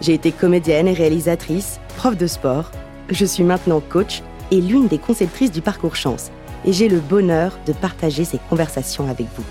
[0.00, 2.70] J'ai été comédienne et réalisatrice, prof de sport.
[3.10, 6.30] Je suis maintenant coach et l'une des conceptrices du parcours chance.
[6.64, 9.44] Et j'ai le bonheur de partager ces conversations avec vous.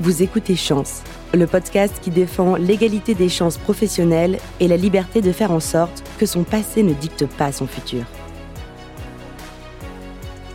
[0.00, 5.30] Vous écoutez Chance, le podcast qui défend l'égalité des chances professionnelles et la liberté de
[5.30, 8.04] faire en sorte que son passé ne dicte pas son futur.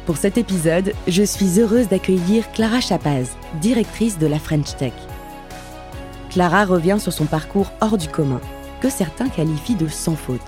[0.06, 3.28] Pour cet épisode, je suis heureuse d'accueillir Clara Chapaz,
[3.62, 4.94] directrice de la French Tech.
[6.30, 8.42] Clara revient sur son parcours hors du commun,
[8.82, 10.40] que certains qualifient de sans faute.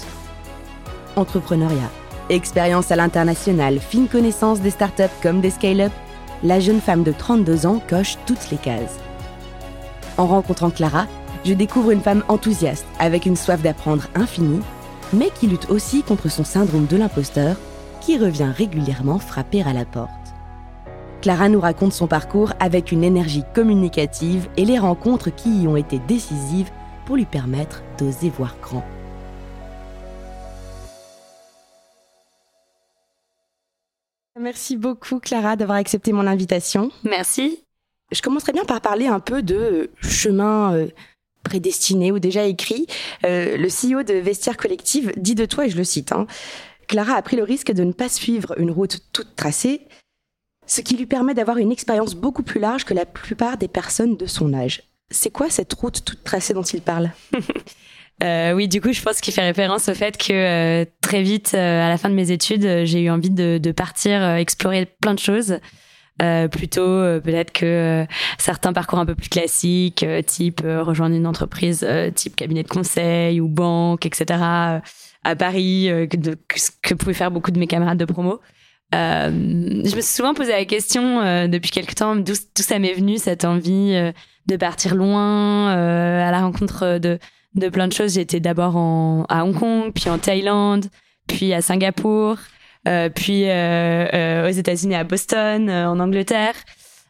[1.16, 1.90] Entrepreneuriat,
[2.30, 5.92] expérience à l'international, fine connaissance des startups comme des scale-up,
[6.44, 9.00] la jeune femme de 32 ans coche toutes les cases.
[10.18, 11.08] En rencontrant Clara,
[11.46, 14.62] je découvre une femme enthousiaste, avec une soif d'apprendre infinie,
[15.14, 17.56] mais qui lutte aussi contre son syndrome de l'imposteur,
[18.02, 20.21] qui revient régulièrement frapper à la porte.
[21.22, 25.78] Clara nous raconte son parcours avec une énergie communicative et les rencontres qui y ont
[25.78, 26.72] été décisives
[27.06, 28.84] pour lui permettre d'oser voir grand.
[34.40, 36.90] Merci beaucoup Clara d'avoir accepté mon invitation.
[37.04, 37.64] Merci.
[38.12, 40.88] Je commencerai bien par parler un peu de chemin euh,
[41.44, 42.88] prédestiné ou déjà écrit.
[43.26, 46.26] Euh, le CEO de Vestiaire Collective dit de toi, et je le cite, hein,
[46.88, 49.88] Clara a pris le risque de ne pas suivre une route toute tracée,
[50.72, 54.16] ce qui lui permet d'avoir une expérience beaucoup plus large que la plupart des personnes
[54.16, 54.84] de son âge.
[55.10, 57.12] C'est quoi cette route toute tracée dont il parle
[58.24, 61.52] euh, oui, du coup, je pense qu'il fait référence au fait que euh, très vite,
[61.56, 65.20] euh, à la fin de mes études, j'ai eu envie de, partir explorer plein de
[65.20, 65.60] choses.
[66.52, 68.06] plutôt peut-être que
[68.38, 71.86] certains parcours un peu plus classiques, type rejoindre une entreprise,
[72.16, 74.82] type cabinet de conseil ou banque, etc
[75.24, 76.36] à Paris que,
[76.82, 78.40] que, pouvaient faire beaucoup de mes camarades de promo.
[78.94, 82.94] Euh, je me suis souvent posé la question euh, depuis quelque temps d'où ça m'est
[82.94, 84.12] venu cette envie
[84.48, 87.20] de partir loin à la rencontre de,
[87.56, 88.16] de plein de choses.
[88.16, 88.76] J'étais d'abord
[89.30, 90.86] à Hong Kong, puis en Thaïlande,
[91.28, 92.38] puis à Singapour,
[93.16, 96.56] puis aux États-Unis à Boston, en Angleterre.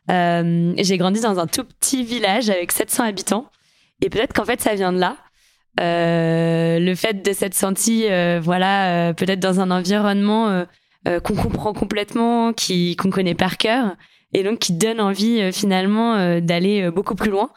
[0.08, 3.48] J'ai grandi dans un tout petit village avec 700 habitants.
[4.02, 5.16] Et peut-être qu'en fait, ça vient de là.
[5.80, 10.66] Euh, le fait de s'être senti, euh, voilà, euh, peut-être dans un environnement
[11.06, 13.96] qu'on comprend complètement, qui qu'on connaît par cœur,
[14.34, 17.50] et donc qui donne envie finalement d'aller beaucoup plus loin.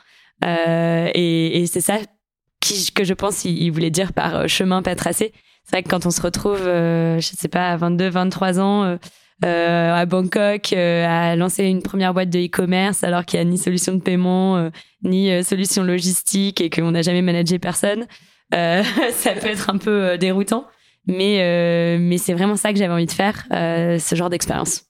[0.43, 1.99] et, et c'est ça
[2.60, 5.33] qui, que je pense il, voulait dire par chemin pas tracé.
[5.65, 8.99] C'est vrai que quand on se retrouve, je sais pas, à 22, 23 ans,
[9.44, 13.50] euh, à Bangkok euh, à lancer une première boîte de e-commerce alors qu'il n'y a
[13.50, 14.71] ni solution de paiement euh,
[15.03, 18.06] ni solution logistique et qu'on n'a jamais managé personne.
[18.53, 20.65] ça peut être un peu déroutant,
[21.06, 24.84] mais mais c'est vraiment ça que j'avais envie de faire, ce genre d'expérience.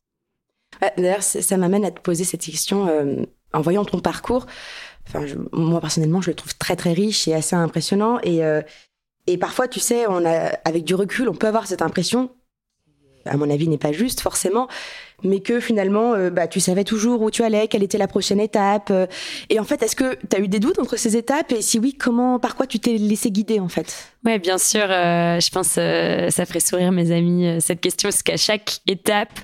[0.96, 4.46] D'ailleurs, ça, m'amène à te poser cette question en voyant ton parcours.
[5.06, 8.18] Enfin, moi personnellement, je le trouve très très riche et assez impressionnant.
[8.22, 8.40] Et,
[9.26, 12.30] et parfois, tu sais, on a, avec du recul, on peut avoir cette impression
[13.26, 14.68] à mon avis, n'est pas juste forcément,
[15.22, 18.40] mais que finalement, euh, bah, tu savais toujours où tu allais, quelle était la prochaine
[18.40, 18.88] étape.
[18.90, 19.06] Euh.
[19.48, 21.52] et en fait, est-ce que tu as eu des doutes entre ces étapes?
[21.52, 24.12] Et si oui, comment, par quoi tu t'es laissé guider en fait?
[24.24, 24.86] Ouais, bien sûr.
[24.88, 29.40] Euh, je pense ça ferait sourire mes amis cette question, parce qu'à chaque étape,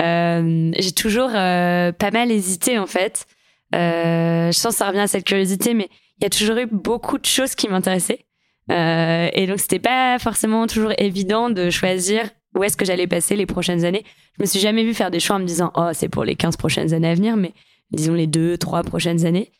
[0.00, 3.26] j'ai toujours pas mal hésité en fait.
[3.72, 5.88] je sens que ça revient à cette curiosité, mais
[6.20, 8.24] il y a toujours eu beaucoup de choses qui m'intéressaient.
[8.70, 13.46] et donc, c'était pas forcément toujours évident de choisir où est-ce que j'allais passer les
[13.46, 14.04] prochaines années.
[14.38, 16.34] Je me suis jamais vu faire des choix en me disant oh c'est pour les
[16.34, 17.52] 15 prochaines années à venir, mais
[17.92, 19.52] disons les deux, trois prochaines années.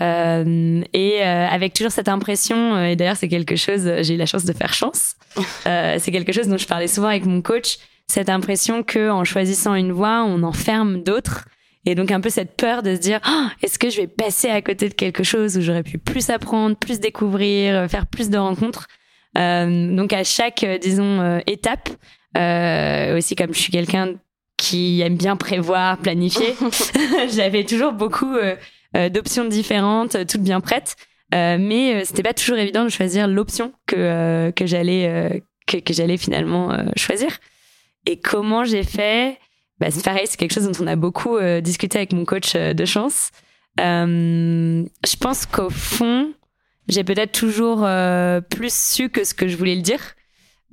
[0.00, 4.16] Euh, et euh, avec toujours cette impression, euh, et d'ailleurs c'est quelque chose, j'ai eu
[4.16, 5.14] la chance de faire chance.
[5.64, 9.74] c'est quelque chose dont je parlais souvent avec mon coach, cette impression que en choisissant
[9.74, 11.44] une voie, on enferme d'autres.
[11.86, 14.48] Et donc un peu cette peur de se dire oh, est-ce que je vais passer
[14.48, 18.38] à côté de quelque chose où j'aurais pu plus apprendre, plus découvrir, faire plus de
[18.38, 18.88] rencontres?
[19.36, 21.88] donc à chaque disons étape,
[22.36, 24.14] euh, aussi, comme je suis quelqu'un
[24.56, 26.54] qui aime bien prévoir, planifier,
[27.34, 28.56] j'avais toujours beaucoup euh,
[28.96, 30.96] euh, d'options différentes, toutes bien prêtes.
[31.32, 36.76] mais c'était pas toujours évident de choisir l'option que que j'allais que, que j'allais finalement
[36.96, 37.38] choisir.
[38.06, 39.38] Et comment j'ai fait?
[39.80, 42.84] Bah, c'est pareil, c'est quelque chose dont on a beaucoup discuté avec mon coach de
[42.84, 43.30] chance.
[43.78, 46.32] je pense qu'au fond,
[46.88, 47.80] j'ai peut-être toujours
[48.48, 50.14] plus su que ce que je voulais le dire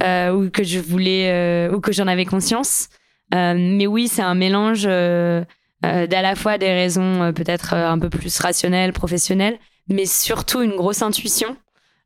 [0.02, 2.90] ou que je voulais ou que j'en avais conscience.
[3.34, 8.94] mais oui, c'est un mélange d'à la fois des raisons peut-être un peu plus rationnelles,
[8.94, 9.58] professionnelles,
[9.88, 11.56] mais surtout une grosse intuition.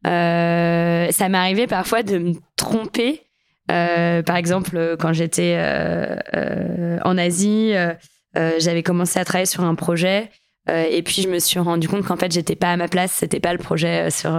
[0.03, 0.09] ça
[1.29, 3.25] m'est arrivé parfois de me tromper
[3.71, 7.73] euh, par exemple, quand j'étais euh, euh, en Asie,
[8.57, 10.29] j'avais commencé à travailler sur un projet
[10.67, 13.39] et puis je me suis rendu compte qu'en fait j'étais pas à ma place, c'était
[13.39, 14.31] pas le projet sur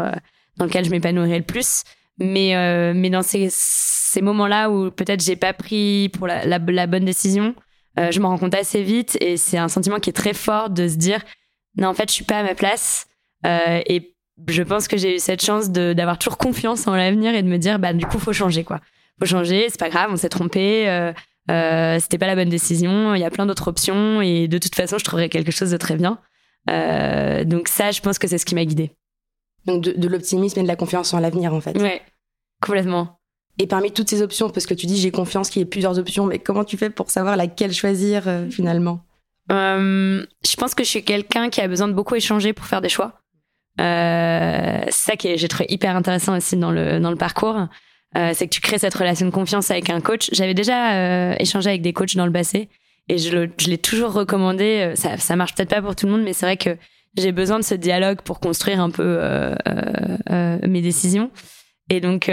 [0.56, 1.84] dans lequel je m'épanouirais le plus.
[2.18, 2.54] Mais
[2.94, 7.54] mais dans ces, ces moments-là où peut-être j'ai pas pris pour la, la, bonne décision,
[7.98, 10.88] je m'en rends compte assez vite et c'est un sentiment qui est très fort de
[10.88, 11.20] se dire
[11.76, 13.06] non en fait je suis pas à ma place
[13.44, 14.14] et
[14.48, 17.58] je pense que j'ai eu cette chance d'avoir toujours confiance en l'avenir et de me
[17.58, 18.80] dire bah du coup faut changer quoi
[19.18, 21.12] faut changer, c'est pas grave, on s'est trompé, euh,
[21.50, 24.74] euh, c'était pas la bonne décision, il y a plein d'autres options et de toute
[24.74, 26.18] façon, je trouverai quelque chose de très bien.
[26.68, 28.92] Euh, donc ça, je pense que c'est ce qui m'a guidée.
[29.66, 31.76] Donc de, l'optimisme et de la confiance en l'avenir, en fait.
[31.80, 32.02] Ouais,
[32.60, 33.18] complètement.
[33.58, 35.98] Et parmi toutes ces options, parce que tu dis j'ai confiance qu'il y ait plusieurs
[35.98, 39.00] options, mais comment tu fais pour savoir laquelle choisir finalement?
[39.48, 42.90] Je pense que je suis quelqu'un qui a besoin de beaucoup échanger pour faire des
[42.90, 43.22] choix.
[43.78, 47.66] c'est ça que j'ai trouvé hyper intéressant aussi dans le, dans le parcours.
[48.16, 50.28] Euh, c'est que tu crées cette relation de confiance avec un coach.
[50.32, 52.68] J'avais déjà euh, échangé avec des coachs dans le passé
[53.08, 54.92] et je, l'ai toujours recommandé.
[54.92, 56.76] Euh, ça, ça marche peut-être pas pour tout le monde, mais c'est vrai que
[57.16, 59.20] j'ai besoin de ce dialogue pour construire un peu
[60.66, 61.30] mes décisions.
[61.90, 62.30] Et donc,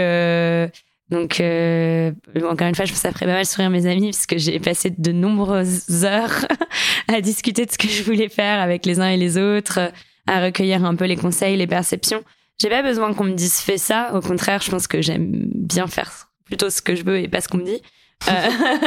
[1.10, 4.26] donc encore une fois, je pense que ça ferait pas mal sourire mes amis parce
[4.26, 6.46] que j'ai passé de nombreuses heures
[7.08, 9.92] à discuter de ce que je voulais faire avec les uns et les autres,
[10.26, 12.22] à recueillir un peu les conseils, les perceptions.
[12.60, 14.14] J'ai pas besoin qu'on me dise fais ça.
[14.14, 17.40] Au contraire, je pense que j'aime bien faire plutôt ce que je veux et pas
[17.40, 17.82] ce qu'on me dit.
[18.28, 18.32] Euh,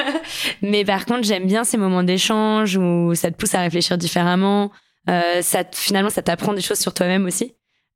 [0.62, 4.72] mais par contre, j'aime bien ces moments d'échange où ça te pousse à réfléchir différemment.
[5.10, 7.54] Euh, ça, finalement, ça t'apprend des choses sur toi-même aussi.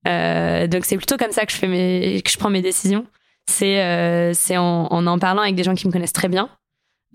[0.08, 3.06] Euh, donc c'est plutôt comme ça que je fais mes, que je prends mes décisions.
[3.48, 6.50] C'est euh, c'est en, en, en parlant avec des gens qui me connaissent très bien,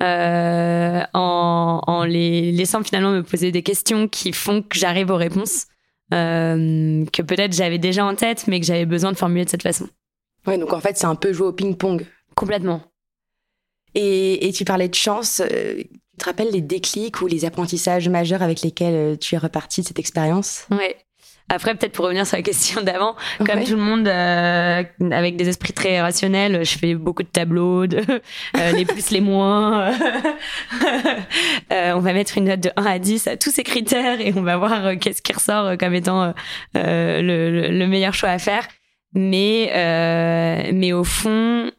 [0.02, 5.16] euh, en, en les laissant finalement me poser des questions qui font que j'arrive aux
[5.16, 5.66] réponses
[6.10, 9.88] que peut-être j'avais déjà en tête, mais que j'avais besoin de formuler de cette façon.
[10.46, 12.06] Ouais, donc en fait, c'est un peu jouer au ping-pong.
[12.36, 12.80] Complètement.
[13.96, 15.42] Et, et, tu parlais de chance.
[16.16, 19.38] Euh, tu te rappelles les déclics ou les apprentissages majeurs avec lesquels euh, tu es
[19.38, 20.66] reparti de cette expérience?
[20.70, 20.96] Ouais.
[21.48, 24.82] Après, peut-être pour revenir sur la question d'avant, comme tout le monde, euh,
[25.12, 27.98] avec des esprits très rationnels, je fais beaucoup de tableaux, de,
[28.56, 29.92] euh, les plus, les moins.
[31.72, 34.32] euh, on va mettre une note de 1 à 10 à tous ces critères et
[34.34, 36.34] on va voir euh, qu'est-ce qui ressort comme étant
[36.76, 38.66] euh, le, le, meilleur choix à faire.
[39.14, 39.70] Mais,
[40.74, 41.70] mais au fond,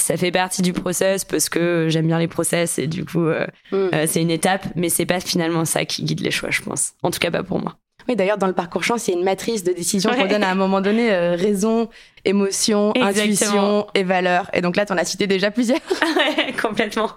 [0.00, 3.28] ça fait partie du process parce que j'aime bien les process et du coup,
[3.72, 4.06] mm.
[4.06, 6.92] c'est une étape, mais c'est pas finalement ça qui guide les choix, je pense.
[7.02, 7.76] En tout cas, pas pour moi.
[8.08, 10.42] Oui, d'ailleurs, dans le parcours chance, il y a une matrice de décision qu'on donne
[10.42, 11.88] à un moment donné euh, raison,
[12.24, 14.50] émotion, intuition et valeur.
[14.52, 15.78] Et donc là, tu en as cité déjà plusieurs.
[16.16, 17.10] ouais, complètement.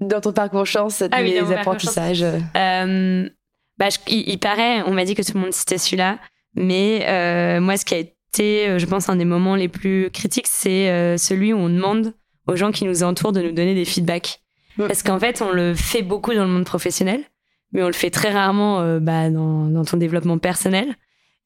[0.00, 2.24] Dans ton parcours chance, ah les apprentissages.
[2.56, 3.28] Euh,
[3.78, 6.18] bah, il, paraît, on m'a dit que tout le monde citait celui-là,
[6.54, 10.48] mais euh, moi, ce qui a été, je pense, un des moments les plus critiques,
[10.48, 12.14] c'est celui où on demande
[12.46, 14.40] aux gens qui nous entourent de nous donner des feedbacks.
[14.76, 17.24] Parce qu'en fait, on le fait beaucoup dans le monde professionnel
[17.72, 20.94] mais on le fait très rarement euh, bah, dans, dans, ton développement personnel.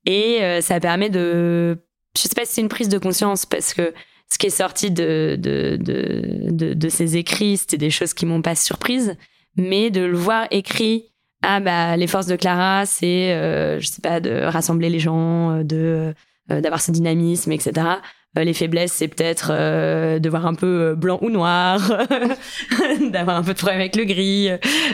[0.07, 1.79] Et euh, ça permet de,
[2.17, 3.93] je sais pas si c'est une prise de conscience parce que
[4.31, 8.27] ce qui est sorti de, de, de, de, de ces écrits, c'était des choses qui
[8.27, 9.17] m'ont pas surprise,
[9.57, 11.07] mais de le voir écrit,
[11.43, 15.65] ah bah les forces de Clara, c'est, euh, je sais pas, de rassembler les gens,
[15.65, 16.15] de
[16.51, 18.01] d'avoir ce dynamisme, etc.
[18.39, 21.81] Euh, les faiblesses, c'est peut-être euh, de voir un peu euh, blanc ou noir,
[23.11, 24.51] d'avoir un peu de problème avec le gris.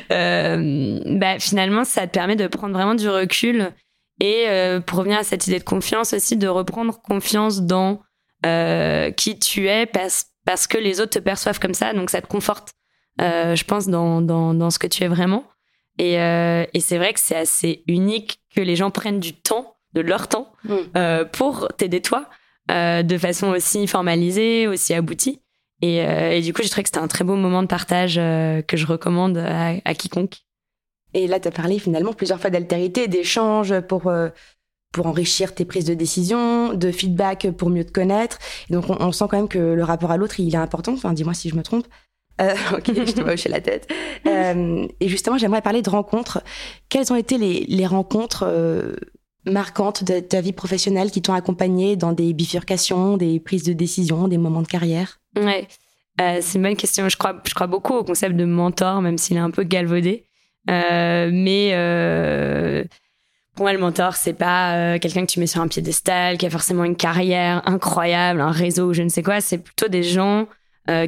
[0.08, 3.72] bah, finalement, ça te permet de prendre vraiment du recul
[4.20, 4.46] et
[4.86, 8.00] pour revenir à cette idée de confiance aussi, de reprendre confiance dans
[8.42, 12.26] qui tu es parce, parce que les autres te perçoivent comme ça, donc ça te
[12.26, 12.70] conforte,
[13.20, 15.44] je pense, dans, dans, dans ce que tu es vraiment.
[15.98, 20.08] Et, et c'est vrai que c'est assez unique que les gens prennent du temps, de
[20.08, 21.24] leur temps, mm.
[21.32, 22.28] pour t'aider toi.
[22.70, 25.40] Euh, de façon aussi formalisée, aussi aboutie.
[25.82, 28.16] Et, euh, et du coup, j'ai trouvé que c'était un très beau moment de partage
[28.18, 30.38] euh, que je recommande à, à quiconque.
[31.14, 34.12] Et là, tu as parlé finalement plusieurs fois d'altérité, d'échanges pour,
[34.92, 38.38] pour enrichir tes prises de décision, de feedback pour mieux te connaître.
[38.68, 40.92] Et donc, on, sent quand même que le rapport à l'autre, il est important.
[40.92, 41.86] Enfin, dis-moi si je me trompe.
[42.40, 43.88] Euh, ok, je te vois hocher la tête.
[44.26, 46.42] Euh, et justement, j'aimerais parler de rencontres.
[46.88, 48.44] Quelles ont été les, les rencontres
[49.46, 54.28] marquantes de ta vie professionnelle qui t'ont accompagné dans des bifurcations, des prises de décision,
[54.28, 55.20] des moments de carrière?
[55.36, 55.66] Ouais,
[56.20, 57.08] euh, c'est une bonne question.
[57.08, 60.24] Je crois, je crois beaucoup au concept de mentor, même s'il est un peu galvaudé.
[60.68, 62.84] Euh, mais euh,
[63.54, 66.50] pour moi, le mentor, c'est pas quelqu'un que tu mets sur un piédestal, qui a
[66.50, 69.40] forcément une carrière incroyable, un réseau, je ne sais quoi.
[69.40, 70.46] C'est plutôt des gens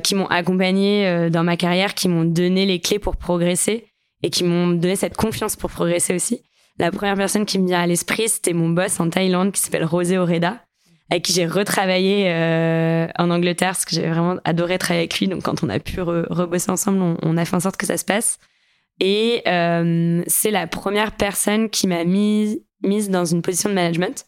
[0.03, 3.87] qui m'ont accompagné dans ma carrière, qui m'ont donné les clés pour progresser
[4.23, 6.43] et qui m'ont donné cette confiance pour progresser aussi.
[6.79, 9.85] La première personne qui me vient à l'esprit, c'était mon boss en Thaïlande qui s'appelle
[9.85, 10.65] Rosé Oreda,
[11.11, 15.27] avec qui j'ai retravaillé euh, en Angleterre parce que j'ai vraiment adoré travailler avec lui.
[15.27, 18.05] Donc quand on a pu rebosser ensemble, on, a fait en sorte que ça se
[18.05, 18.39] passe.
[19.01, 24.25] Et euh, c'est la première personne qui m'a mise mise dans une position de management,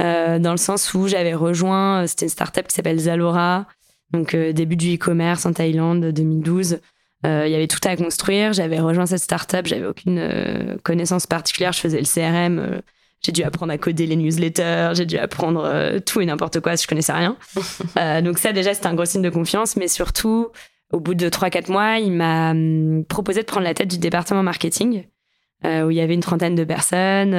[0.00, 3.66] euh, dans le sens où j'avais rejoint, c'était une startup qui s'appelle Zalora,
[4.12, 6.78] donc début du e-commerce en Thaïlande 2012.
[7.26, 8.52] Euh, il y avait tout à construire.
[8.52, 11.72] J'avais rejoint cette startup, j'avais aucune euh, connaissance particulière.
[11.72, 12.58] Je faisais le CRM.
[12.58, 12.80] Euh,
[13.22, 14.92] j'ai dû apprendre à coder les newsletters.
[14.94, 17.36] J'ai dû apprendre tout et n'importe quoi si je connaissais rien.
[18.22, 20.48] donc ça déjà c'était un gros signe de confiance, mais surtout
[20.90, 24.42] au bout de 3-4 mois, il m'a hum, proposé de prendre la tête du département
[24.42, 25.04] marketing
[25.62, 27.32] où il y avait une trentaine de personnes.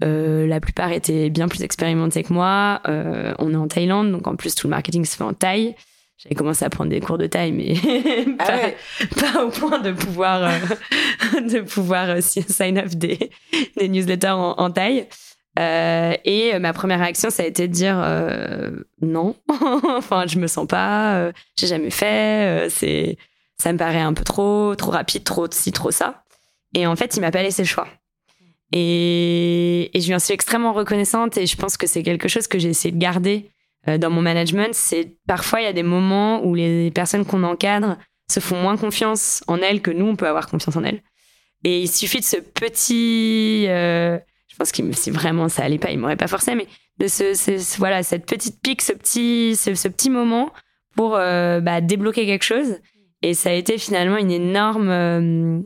[0.00, 2.80] la plupart étaient bien plus expérimentés que moi.
[2.86, 5.74] on est en Thaïlande, donc en plus tout le marketing se fait en Thaï
[6.22, 7.74] j'avais commencé à prendre des cours de taille, mais
[8.38, 8.58] ah
[9.18, 13.30] pas, au point de pouvoir, euh, de pouvoir euh, sign up des,
[13.76, 15.08] des newsletters en, en taille.
[15.58, 17.96] Euh, et ma première réaction, ça a été de dire
[19.02, 19.34] non.
[19.96, 21.30] enfin, je me sens pas.
[21.58, 22.68] j'ai jamais fait.
[22.70, 23.18] c'est,
[23.58, 26.22] ça me paraît un peu trop, trop rapide, trop ci, trop ça.
[26.74, 27.88] Et en fait, il m'a pas laissé le choix.
[28.72, 31.36] Et, et je lui en suis extrêmement reconnaissante.
[31.36, 34.22] Et je pense que c'est quelque chose que j'ai essayé de garder euh, dans mon
[34.22, 37.96] management, c'est parfois il y a des moments où les personnes qu'on encadre
[38.30, 41.02] se font moins confiance en elles que nous, on peut avoir confiance en elles.
[41.64, 45.90] Et il suffit de ce petit, euh, je pense que si vraiment ça allait pas,
[45.90, 46.66] il m'aurait pas forcé, mais
[46.98, 50.52] de ce, voilà cette petite pique, ce petit, ce, petit moment
[50.96, 52.78] pour euh, bah, débloquer quelque chose.
[53.22, 55.60] Et ça a été finalement une énorme euh,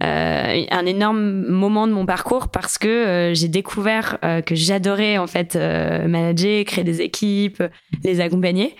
[0.00, 5.26] un énorme moment de mon parcours parce que euh, j'ai découvert euh, que j'adorais en
[5.26, 7.62] fait manager, créer des équipes,
[8.04, 8.74] les accompagner.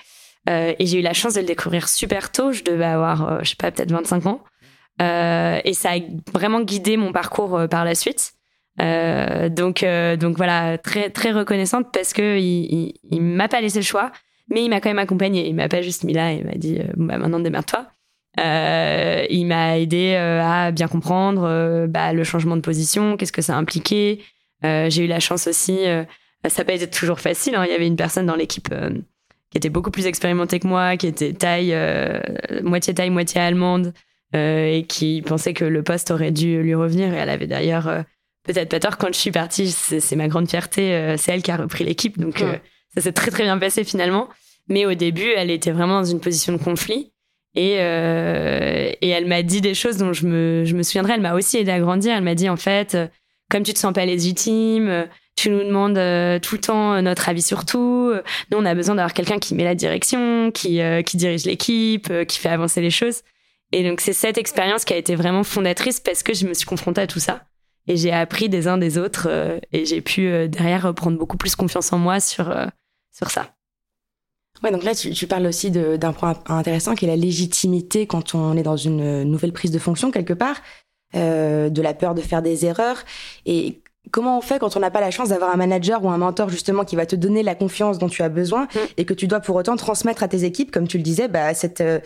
[0.48, 2.52] et j'ai eu la chance de le découvrir super tôt.
[2.52, 4.42] Je devais avoir, je sais pas, peut-être 25 ans.
[5.00, 5.98] et ça a
[6.32, 8.32] vraiment guidé mon parcours par la suite.
[8.78, 9.84] donc,
[10.18, 14.10] donc voilà, très très reconnaissante parce que il, il, m'a pas laissé le choix,
[14.48, 15.46] mais il m'a quand même accompagné.
[15.46, 17.86] Il m'a pas juste mis là et m'a dit, bah maintenant démerde-toi.
[18.40, 23.32] Euh, il m'a aidé euh, à bien comprendre euh, bah, le changement de position, qu'est-ce
[23.32, 24.20] que ça impliquait.
[24.62, 25.78] j'ai eu la chance aussi,
[26.46, 27.54] ça n'a pas été toujours facile.
[27.54, 27.64] Hein.
[27.66, 28.68] Il y avait une personne dans l'équipe
[29.50, 31.74] qui était beaucoup plus expérimentée que moi, qui était taille,
[32.62, 33.92] moitié taille, moitié allemande,
[34.34, 37.12] et qui pensait que le poste aurait dû lui revenir.
[37.14, 38.04] Et elle avait d'ailleurs
[38.44, 39.70] peut-être pas tort quand je suis partie.
[39.70, 41.14] C'est ma grande fierté.
[41.16, 42.44] c'est elle qui a repris l'équipe, donc
[42.94, 44.28] ça s'est très très bien passé finalement.
[44.68, 47.12] Mais au début, elle était vraiment dans une position de conflit.
[47.54, 51.14] Et, euh, et elle m'a dit des choses dont je me, je me souviendrai.
[51.14, 52.14] Elle m'a aussi aidé à grandir.
[52.16, 52.96] Elle m'a dit, en fait,
[53.50, 55.08] comme tu te sens pas légitime,
[55.40, 58.12] tu nous demandes euh, tout le temps notre avis sur tout.
[58.50, 62.08] Nous, on a besoin d'avoir quelqu'un qui met la direction, qui, euh, qui dirige l'équipe,
[62.10, 63.22] euh, qui fait avancer les choses.
[63.72, 66.66] Et donc, c'est cette expérience qui a été vraiment fondatrice parce que je me suis
[66.66, 67.44] confrontée à tout ça.
[67.88, 69.28] Et j'ai appris des uns des autres
[69.72, 72.54] et j'ai pu derrière reprendre beaucoup plus confiance en moi sur,
[73.10, 73.54] sur ça.
[74.62, 78.34] Ouais, donc là, tu, tu parles aussi d'un point intéressant qui est la légitimité quand
[78.34, 80.60] on est dans une nouvelle prise de fonction quelque part,
[81.16, 82.98] euh, de la peur de faire des erreurs.
[83.46, 83.80] Et
[84.12, 86.50] comment on fait quand on n'a pas la chance d'avoir un manager ou un mentor
[86.50, 88.78] justement qui va te donner la confiance dont tu as besoin mm.
[88.98, 91.52] et que tu dois pour autant transmettre à tes équipes, comme tu le disais, bah,
[91.54, 92.00] cette euh,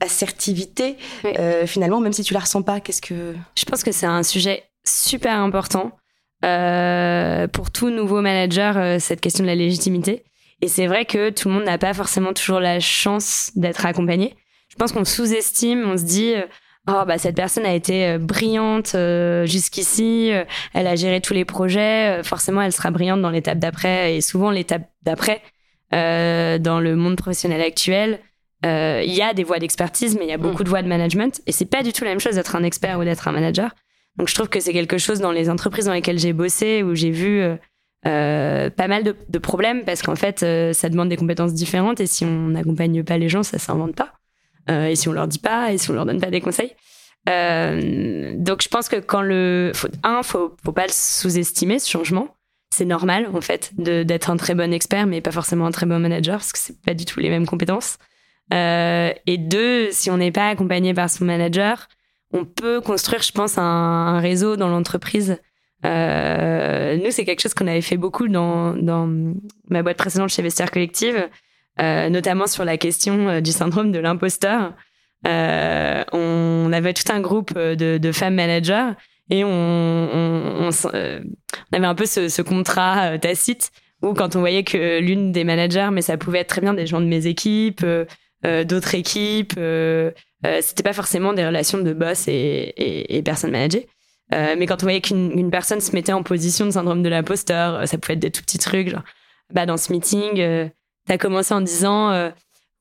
[0.00, 3.34] assertivité, euh, finalement, même si tu la ressens pas, qu'est-ce que...
[3.56, 5.92] Je pense que c'est un sujet super important.
[6.40, 10.24] Pour tout nouveau manager, cette question de la légitimité.
[10.60, 14.34] Et c'est vrai que tout le monde n'a pas forcément toujours la chance d'être accompagné.
[14.68, 16.46] Je pense qu'on sous-estime, on se dit, euh,
[16.88, 20.30] oh bah cette personne a été euh, brillante euh, jusqu'ici,
[20.74, 24.16] elle a géré tous les projets, forcément elle sera brillante dans l'étape d'après.
[24.16, 25.42] Et souvent l'étape d'après,
[25.92, 28.20] dans le monde professionnel actuel,
[28.64, 31.40] il y a des voies d'expertise, mais il y a beaucoup de voies de management.
[31.46, 33.74] Et c'est pas du tout la même chose d'être un expert ou d'être un manager.
[34.16, 36.94] Donc je trouve que c'est quelque chose dans les entreprises dans lesquelles j'ai bossé, où
[36.94, 37.42] j'ai vu
[38.06, 42.06] euh, pas mal de, problèmes parce qu'en fait, euh, ça demande des compétences différentes et
[42.06, 44.12] si on n'accompagne pas les gens, ça s'invente pas.
[44.70, 46.74] Euh, et si on leur dit pas et si on leur donne pas des conseils.
[47.26, 52.34] donc, je pense que quand le, faut, un, faut, faut pas le sous-estimer ce changement.
[52.70, 55.98] C'est normal en fait d'être un très bon expert, mais pas forcément un très bon
[55.98, 57.96] manager parce que c'est pas du tout les mêmes compétences.
[58.52, 61.88] et deux, si on n'est pas accompagné par son manager,
[62.32, 65.38] on peut construire, je pense, un, un réseau dans l'entreprise
[65.84, 69.08] euh, nous, c'est quelque chose qu'on avait fait beaucoup dans, dans
[69.68, 71.28] ma boîte précédente chez Vestiaire Collective,
[71.80, 74.74] euh, notamment sur la question euh, du syndrome de l'imposteur.
[75.26, 78.90] Euh, on avait tout un groupe de, de femmes managers
[79.30, 80.70] Et on, on,
[81.72, 83.70] avait un peu ce, ce contrat tacite
[84.00, 86.86] où quand on voyait que l'une des managers, mais ça pouvait être très bien des
[86.86, 87.84] gens de mes équipes,
[88.44, 93.88] d'autres équipes, c'était pas forcément des relations de boss et, et, et personnes managées.
[94.30, 97.98] Mais quand on voyait qu'une personne se mettait en position de syndrome de l'imposteur, ça
[97.98, 99.04] pouvait être des tout petits trucs, genre,
[99.52, 100.70] bah, dans ce meeting,
[101.08, 102.30] tu as commencé en disant euh,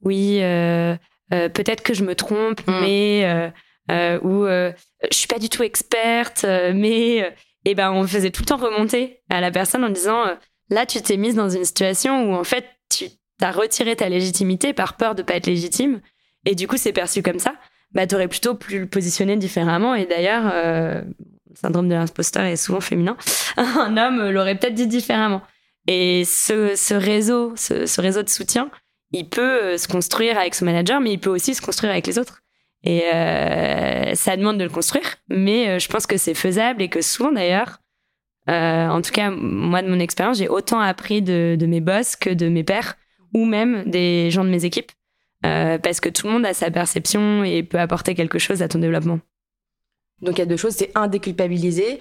[0.03, 0.95] oui, euh,
[1.33, 2.79] euh, peut-être que je me trompe, mm.
[2.81, 3.51] mais
[4.21, 4.73] ou je
[5.11, 7.33] suis pas du tout experte, mais
[7.65, 10.23] et ben on faisait tout le temps remonter à la personne en disant
[10.69, 13.05] là tu t'es mise dans une situation où en fait tu
[13.41, 16.01] as retiré ta légitimité par peur de pas être légitime
[16.45, 17.55] et du coup c'est perçu comme ça
[17.91, 21.03] bah t'aurais plutôt pu le positionner différemment et d'ailleurs le
[21.61, 23.17] syndrome de l'imposteur est souvent féminin
[23.57, 25.41] un homme l'aurait peut-être dit différemment
[25.87, 28.69] et ce, réseau, ce, réseau de soutien,
[29.11, 32.05] il peut euh, se construire avec son manager, mais il peut aussi se construire avec
[32.07, 32.43] les autres.
[32.83, 36.89] Et euh, ça demande de le construire, mais euh, je pense que c'est faisable et
[36.89, 37.79] que souvent d'ailleurs,
[38.49, 42.47] en tout cas moi de mon expérience, j'ai autant appris de, mes boss que de
[42.47, 42.95] mes pairs
[43.33, 44.91] ou même des gens de mes équipes,
[45.41, 48.79] parce que tout le monde a sa perception et peut apporter quelque chose à ton
[48.79, 49.19] développement.
[50.21, 51.99] Donc il y a deux choses, c'est un déculpabiliser,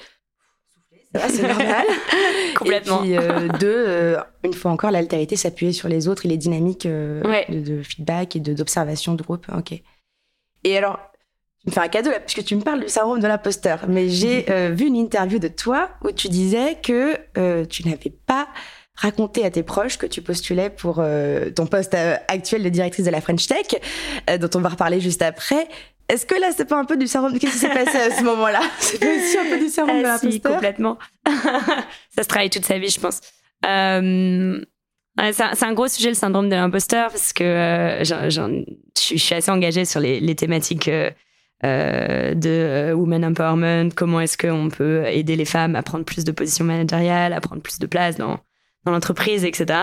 [1.28, 1.86] c'est normal.
[2.54, 3.02] Complètement.
[3.02, 6.36] Et puis, euh, deux, euh, une fois encore, l'altérité s'appuyer sur les autres et les
[6.36, 9.46] dynamiques euh, de, feedback et d'observation de, groupe.
[9.56, 9.80] Ok.
[10.64, 10.98] Et alors,
[11.60, 13.86] tu me fais un cadeau là, puisque tu me parles du syndrome de l'imposteur.
[13.88, 14.42] Mais j'ai
[14.72, 17.16] vu une interview de toi où tu disais que
[17.64, 18.48] tu n'avais pas
[18.94, 21.04] raconté à tes proches que tu postulais pour
[21.54, 21.94] ton poste
[22.28, 25.68] actuel de directrice de la French Tech, dont on va reparler juste après.
[26.08, 28.22] Est-ce que là, c'est pas un peu du syndrome Qu'est-ce qui s'est passé à ce
[28.22, 30.98] moment-là C'est aussi un peu du syndrome de ah, l'imposteur complètement.
[31.26, 33.20] ça se travaille toute sa vie, je pense.
[33.66, 34.60] Euh,
[35.32, 39.84] c'est un, gros sujet, le syndrome de l'imposteur, parce que euh, je suis assez engagée
[39.84, 40.90] sur les, les thématiques
[41.64, 43.90] euh, de women empowerment.
[43.92, 47.62] Comment est-ce qu'on peut aider les femmes à prendre plus de positions managériales, à prendre
[47.62, 48.38] plus de place dans,
[48.84, 49.80] dans l'entreprise, etc.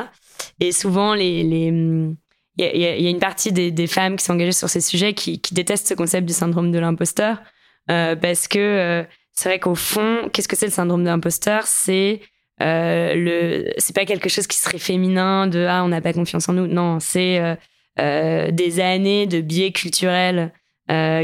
[0.59, 2.15] Et souvent, les, les
[2.57, 5.13] il y, y a, une partie des, des femmes qui sont engagées sur ces sujets
[5.13, 7.41] qui, qui détestent ce concept du syndrome de l'imposteur
[7.89, 11.63] euh, parce que euh, c'est vrai qu'au fond, qu'est-ce que c'est le syndrome de l'imposteur?
[11.65, 12.21] C'est
[12.61, 16.47] euh, le, c'est pas quelque chose qui serait féminin de ah on n'a pas confiance
[16.49, 16.67] en nous.
[16.67, 17.55] Non, c'est euh,
[17.99, 20.51] euh, des années de biais culturels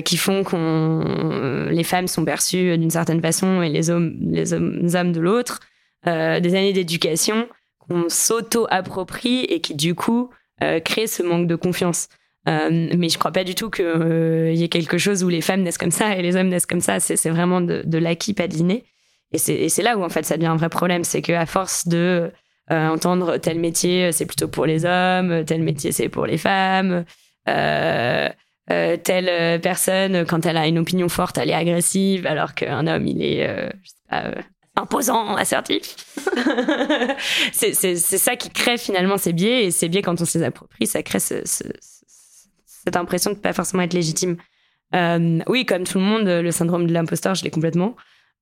[0.05, 4.79] qui font qu'on les femmes sont perçues d'une certaine façon et les hommes les hommes,
[4.81, 5.59] les hommes de l'autre.
[6.05, 10.38] des années d'éducation qu'on s'auto-approprie et qui du coup euh,
[10.83, 12.09] créer ce manque de confiance.
[12.47, 15.41] Euh, mais je crois pas du tout qu'il euh, y ait quelque chose où les
[15.41, 16.99] femmes naissent comme ça et les hommes naissent comme ça.
[16.99, 18.85] C'est vraiment de, de l'acquis, pas de l'inné.
[19.31, 22.31] Et c'est là où en fait ça devient un vrai problème, c'est qu'à force de
[22.71, 27.05] entendre tel métier c'est plutôt pour les hommes, tel métier c'est pour les femmes,
[27.45, 28.33] telle
[29.61, 33.71] personne quand elle a une opinion forte elle est agressive alors qu'un homme il est
[33.83, 34.31] je sais pas
[34.79, 35.95] imposant, assertif.
[37.51, 40.87] c'est ça qui crée finalement ces biais et ces biais quand on se les approprie,
[40.87, 41.63] ça crée ce, ce,
[42.83, 44.37] cette impression de pas forcément être légitime.
[44.95, 47.95] Euh, oui, comme tout le monde, le syndrome de l'imposteur, je l'ai complètement.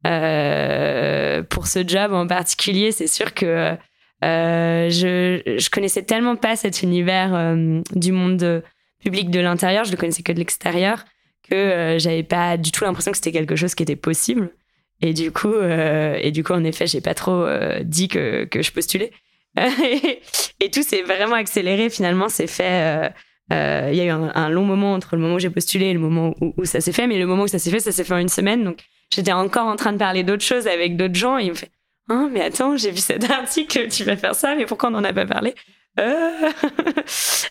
[0.05, 3.75] Euh, pour ce job en particulier, c'est sûr que
[4.23, 7.55] euh, je, je connaissais tellement pas cet univers
[7.93, 8.63] du monde
[8.99, 11.03] public de l'intérieur, je le connaissais que de l'extérieur,
[11.49, 14.51] que j'avais pas du tout l'impression que c'était quelque chose qui était possible.
[15.01, 18.45] Et du coup, euh, et du coup, en effet, j'ai pas trop euh, dit que,
[18.45, 19.11] que je postulais.
[19.57, 21.89] et tout s'est vraiment accéléré.
[21.89, 23.11] Finalement, c'est fait.
[23.51, 25.93] Euh, il y a eu un, long moment entre le moment où j'ai postulé et
[25.93, 27.07] le moment où, ça s'est fait.
[27.07, 28.63] Mais le moment où ça s'est fait, ça s'est fait en une semaine.
[28.63, 28.79] Donc,
[29.13, 31.37] j'étais encore en train de parler d'autres choses avec d'autres gens.
[31.37, 31.71] Et ils me fait
[32.09, 35.03] Hein, mais attends, j'ai vu cet article, tu vas faire ça, mais pourquoi on n'en
[35.03, 35.53] a pas parlé?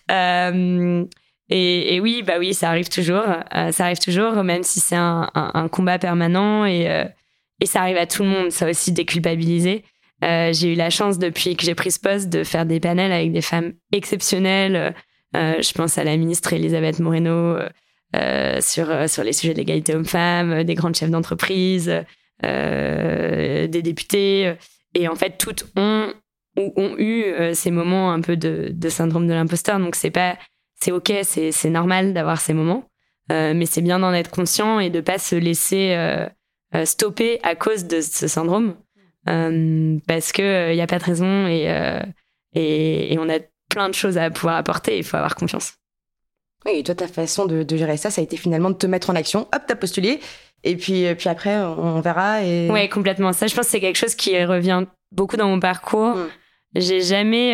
[0.09, 1.05] Euh...
[1.49, 3.25] et, et, oui, bah oui, ça arrive toujours.
[3.73, 6.65] ça arrive toujours, même si c'est un, un, un, combat permanent.
[6.65, 7.09] Et,
[7.61, 9.85] et ça arrive à tout le monde, ça aussi déculpabiliser.
[10.25, 13.13] Euh, j'ai eu la chance depuis que j'ai pris ce poste de faire des panels
[13.13, 14.95] avec des femmes exceptionnelles.
[15.37, 17.59] Euh, je pense à la ministre Elisabeth Moreno
[18.15, 21.93] euh, sur, euh, sur les sujets de l'égalité homme-femme, des grandes chefs d'entreprise,
[22.45, 24.55] euh, des députés.
[24.95, 26.15] Et en fait, toutes ont,
[26.57, 29.79] ont eu ces moments un peu de, de syndrome de l'imposteur.
[29.79, 30.39] Donc c'est pas,
[30.81, 32.89] c'est ok, c'est normal d'avoir ces moments,
[33.29, 35.95] mais c'est bien d'en être conscient et de pas se laisser
[36.75, 38.75] euh, stopper à cause de ce syndrome
[39.29, 42.03] euh, parce que il euh, n'y a pas de raison et,
[42.55, 44.99] et, on a plein de choses à pouvoir apporter.
[44.99, 45.75] Il faut avoir confiance.
[46.65, 49.11] Oui, et toi, ta façon de, gérer ça, ça a été finalement de te mettre
[49.11, 49.43] en action.
[49.55, 50.19] Hop, t'as postulé.
[50.65, 52.43] Et puis, puis après, on, verra.
[52.43, 52.69] Et...
[52.71, 53.33] Oui, complètement.
[53.33, 56.17] Ça, je pense que c'est quelque chose qui revient beaucoup dans mon parcours.
[56.17, 56.29] Mm.
[56.75, 57.53] J'ai jamais.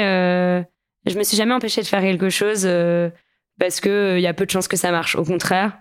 [1.04, 2.66] je me suis jamais empêchée de faire quelque chose
[3.58, 5.16] parce qu'il il y a peu de chances que ça marche.
[5.16, 5.72] Au contraire.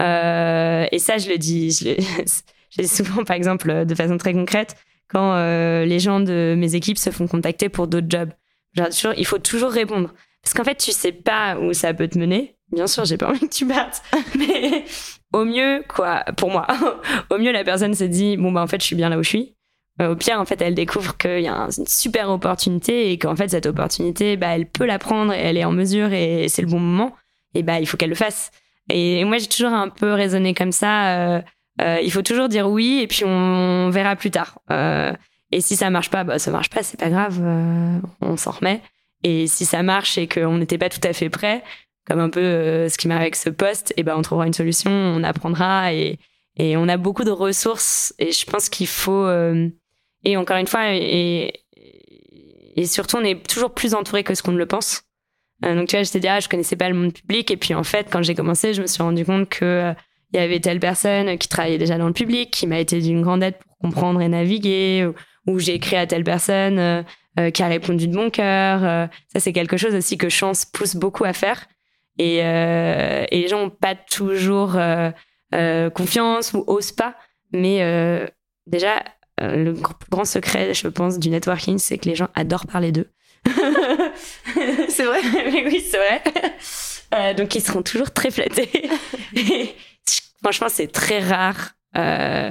[0.00, 1.72] et ça, je le dis.
[1.72, 1.96] Je le
[2.82, 4.76] dis souvent, par exemple, de façon très concrète,
[5.08, 5.36] quand
[5.84, 8.30] les gens de mes équipes se font contacter pour d'autres jobs.
[8.74, 10.12] Genre, il faut toujours répondre.
[10.42, 12.54] Parce qu'en fait, tu sais pas où ça peut te mener.
[12.72, 14.02] Bien sûr, j'ai pas envie que tu partes.
[14.38, 14.84] Mais
[15.32, 16.66] au mieux, quoi, pour moi,
[17.30, 19.22] au mieux, la personne se dit, bon, bah, en fait, je suis bien là où
[19.22, 19.54] je suis.
[20.00, 23.34] Euh, au pire, en fait, elle découvre qu'il y a une super opportunité et qu'en
[23.34, 26.62] fait, cette opportunité, bah, elle peut la prendre et elle est en mesure et c'est
[26.62, 27.14] le bon moment.
[27.54, 28.50] Et bah, il faut qu'elle le fasse.
[28.90, 31.16] Et moi, j'ai toujours un peu raisonné comme ça.
[31.16, 31.42] Euh,
[31.80, 34.58] euh, il faut toujours dire oui et puis on, verra plus tard.
[34.70, 37.40] et si ça marche pas, bah, ça marche pas, c'est pas grave,
[38.20, 38.80] on s'en remet.
[39.24, 41.62] Et si ça marche et qu'on n'était pas tout à fait prêt,
[42.06, 44.90] comme un peu ce qui m'arrive avec ce poste, et ben on trouvera une solution,
[44.90, 46.18] on apprendra et,
[46.56, 48.14] et on a beaucoup de ressources.
[48.18, 49.26] Et je pense qu'il faut
[50.24, 51.52] et encore une fois, et,
[52.78, 55.02] et surtout, on est toujours plus entouré que ce qu'on ne le pense.
[55.64, 57.50] Euh, donc, tu vois, j'étais dit, ah, je connaissais pas le monde public.
[57.50, 59.94] Et puis, en fait, quand j'ai commencé, je me suis rendu compte que euh,
[60.32, 63.22] il y avait telle personne qui travaillait déjà dans le public, qui m'a été d'une
[63.22, 65.08] grande aide pour comprendre et naviguer,
[65.46, 69.08] ou, j'ai écrit à telle personne euh, qui a répondu de mon cœur.
[69.32, 71.66] ça, c'est quelque chose aussi que Chance pousse beaucoup à faire.
[72.18, 74.76] Et, et les gens n'ont pas toujours
[75.94, 77.14] confiance ou osent pas.
[77.52, 77.80] Mais
[78.66, 79.02] déjà,
[79.40, 79.74] euh, le
[80.10, 83.08] grand secret, je pense, du networking, c'est que les gens adorent parler d'eux.
[84.88, 86.22] c'est vrai Mais oui, c'est vrai.
[87.14, 88.70] Euh, donc, ils seront toujours très flattés.
[90.42, 92.50] franchement, c'est très rare euh,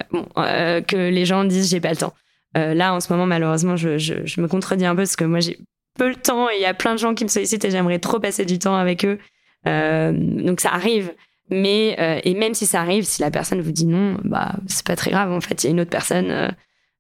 [0.82, 2.14] que les gens disent j'ai pas le temps.
[2.56, 5.58] là, en ce moment, malheureusement, je, me contredis un peu parce que moi, j'ai
[5.98, 8.00] peu le temps et il y a plein de gens qui me sollicitent et j'aimerais
[8.00, 9.20] trop passer du temps avec eux.
[9.66, 11.14] donc, ça arrive.
[11.50, 14.96] Mais, et même si ça arrive, si la personne vous dit non, bah, c'est pas
[14.96, 15.32] très grave.
[15.32, 16.52] En fait, il y a une autre personne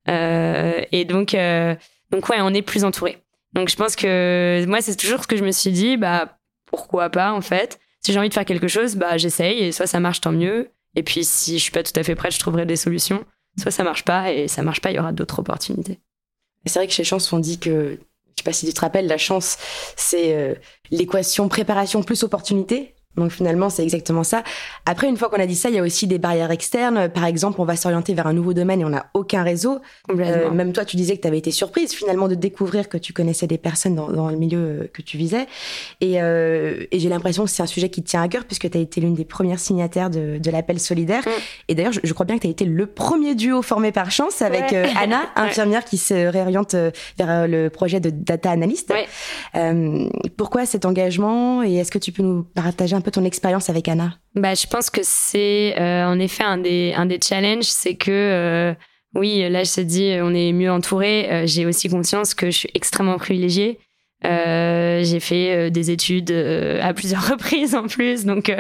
[0.10, 1.76] euh, et donc, euh,
[2.12, 3.18] donc ouais, on est plus entouré.
[3.54, 7.10] Donc je pense que moi, c'est toujours ce que je me suis dit, bah pourquoi
[7.10, 7.80] pas en fait.
[8.02, 10.70] Si j'ai envie de faire quelque chose, bah j'essaye et soit ça marche, tant mieux.
[10.98, 13.24] Et puis si je suis pas tout à fait prête, je trouverai des solutions.
[13.62, 16.00] Soit ça marche pas et ça marche pas, il y aura d'autres opportunités.
[16.66, 18.00] C'est vrai que chez Chance, on dit que,
[18.36, 19.58] je sais pas si tu te rappelles, la chance,
[19.96, 20.56] c'est euh,
[20.90, 22.96] l'équation préparation plus opportunité.
[23.18, 24.44] Donc finalement, c'est exactement ça.
[24.86, 27.10] Après, une fois qu'on a dit ça, il y a aussi des barrières externes.
[27.10, 29.80] Par exemple, on va s'orienter vers un nouveau domaine et on n'a aucun réseau.
[30.10, 33.14] Euh, même toi, tu disais que tu avais été surprise finalement de découvrir que tu
[33.14, 35.48] connaissais des personnes dans, dans le milieu euh, que tu visais.
[36.02, 38.70] Et, euh, et j'ai l'impression que c'est un sujet qui te tient à cœur puisque
[38.70, 41.24] tu as été l'une des premières signataires de, de l'appel solidaire.
[41.26, 41.32] Mm.
[41.70, 44.42] Et d'ailleurs, je, crois bien que tu as été le premier duo formé par chance
[44.42, 46.76] avec euh, Anna, infirmière qui se réoriente
[47.18, 48.94] vers le projet de data analyst.
[50.38, 53.88] pourquoi cet engagement et est-ce que tu peux nous partager un peu ton expérience avec
[53.88, 57.96] Anna bah, Je pense que c'est euh, en effet un des, un des challenges, c'est
[57.96, 58.74] que euh,
[59.16, 61.32] oui, là je te dis, on est mieux entouré.
[61.32, 63.80] Euh, j'ai aussi conscience que je suis extrêmement privilégiée.
[64.24, 68.52] j'ai fait des études à plusieurs reprises en plus, donc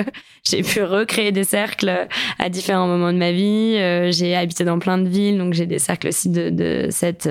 [0.43, 2.07] j'ai pu recréer des cercles
[2.39, 3.73] à différents moments de ma vie.
[4.11, 7.29] j'ai habité dans plein de villes, donc j'ai des cercles aussi de, de cette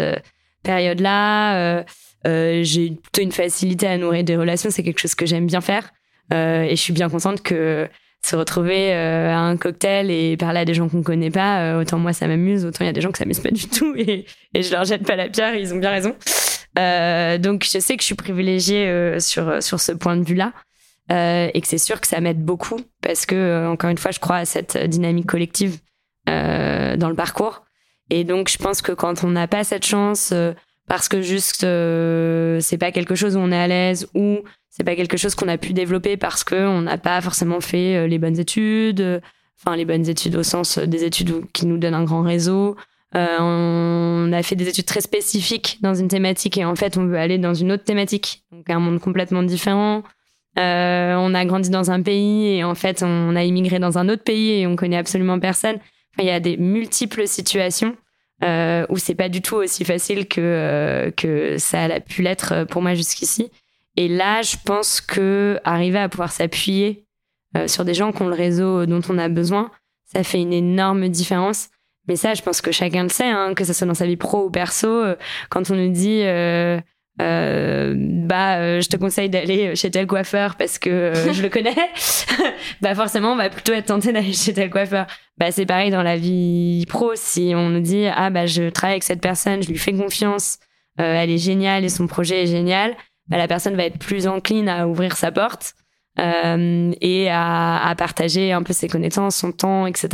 [0.62, 1.84] période-là.
[2.24, 5.92] j'ai plutôt une facilité à nourrir des relations, c'est quelque chose que j'aime bien faire.
[6.32, 7.88] Euh, et je suis bien contente que
[8.24, 11.80] se retrouver euh, à un cocktail et parler à des gens qu'on connaît pas, euh,
[11.80, 13.94] autant moi ça m'amuse, autant il y a des gens que ça pas du tout
[13.96, 16.16] et, et je leur jette pas la pierre, ils ont bien raison.
[17.42, 20.52] Donc je sais que je suis privilégiée sur sur ce point de vue-là
[21.08, 24.36] et que c'est sûr que ça m'aide beaucoup parce que encore une fois je crois
[24.36, 25.78] à cette dynamique collective
[26.26, 27.64] dans le parcours
[28.10, 30.34] et donc je pense que quand on n'a pas cette chance
[30.86, 34.40] parce que juste c'est pas quelque chose où on est à l'aise ou
[34.76, 37.96] c'est pas quelque chose qu'on a pu développer parce que on n'a pas forcément fait
[37.96, 39.20] euh, les bonnes études, euh,
[39.58, 42.76] enfin les bonnes études au sens des études qui nous donnent un grand réseau.
[43.14, 47.06] Euh, on a fait des études très spécifiques dans une thématique et en fait on
[47.06, 50.02] veut aller dans une autre thématique, donc un monde complètement différent.
[50.58, 54.10] Euh, on a grandi dans un pays et en fait on a immigré dans un
[54.10, 55.76] autre pays et on connaît absolument personne.
[55.76, 57.96] Enfin, il y a des multiples situations
[58.44, 62.82] euh, où c'est pas du tout aussi facile que que ça a pu l'être pour
[62.82, 63.50] moi jusqu'ici.
[63.96, 67.06] Et là, je pense que arriver à pouvoir s'appuyer
[67.56, 69.70] euh, sur des gens qui ont le réseau dont on a besoin,
[70.04, 71.68] ça fait une énorme différence.
[72.08, 74.16] Mais ça, je pense que chacun le sait, hein, que ce soit dans sa vie
[74.16, 74.88] pro ou perso.
[74.88, 75.16] Euh,
[75.48, 76.20] quand on nous dit,
[77.20, 77.94] euh, euh
[78.26, 81.76] bah, je te conseille d'aller chez tel coiffeur parce que je le connais,
[82.80, 85.06] bah forcément, on va plutôt être tenté d'aller chez tel coiffeur.
[85.38, 87.12] Bah, c'est pareil dans la vie pro.
[87.14, 90.58] Si on nous dit, ah bah, je travaille avec cette personne, je lui fais confiance,
[90.98, 92.96] elle est géniale et son projet est génial
[93.28, 95.74] bah, la personne va être plus encline à ouvrir sa porte
[96.18, 100.08] euh, et à, à, partager un peu ses connaissances, son temps, etc.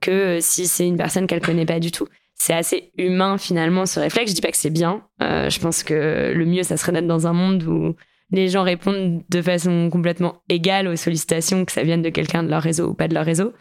[0.00, 2.08] Que si c'est une personne qu'elle connaît pas du tout.
[2.38, 4.30] C'est assez humain finalement ce réflexe.
[4.30, 5.02] Je dis pas que c'est bien.
[5.22, 7.94] Euh, je pense que le mieux, ça serait d'être dans un monde où
[8.30, 12.48] les gens répondent de façon complètement égale aux sollicitations, que ça vienne de quelqu'un de
[12.48, 13.52] leur réseau ou pas de leur réseau.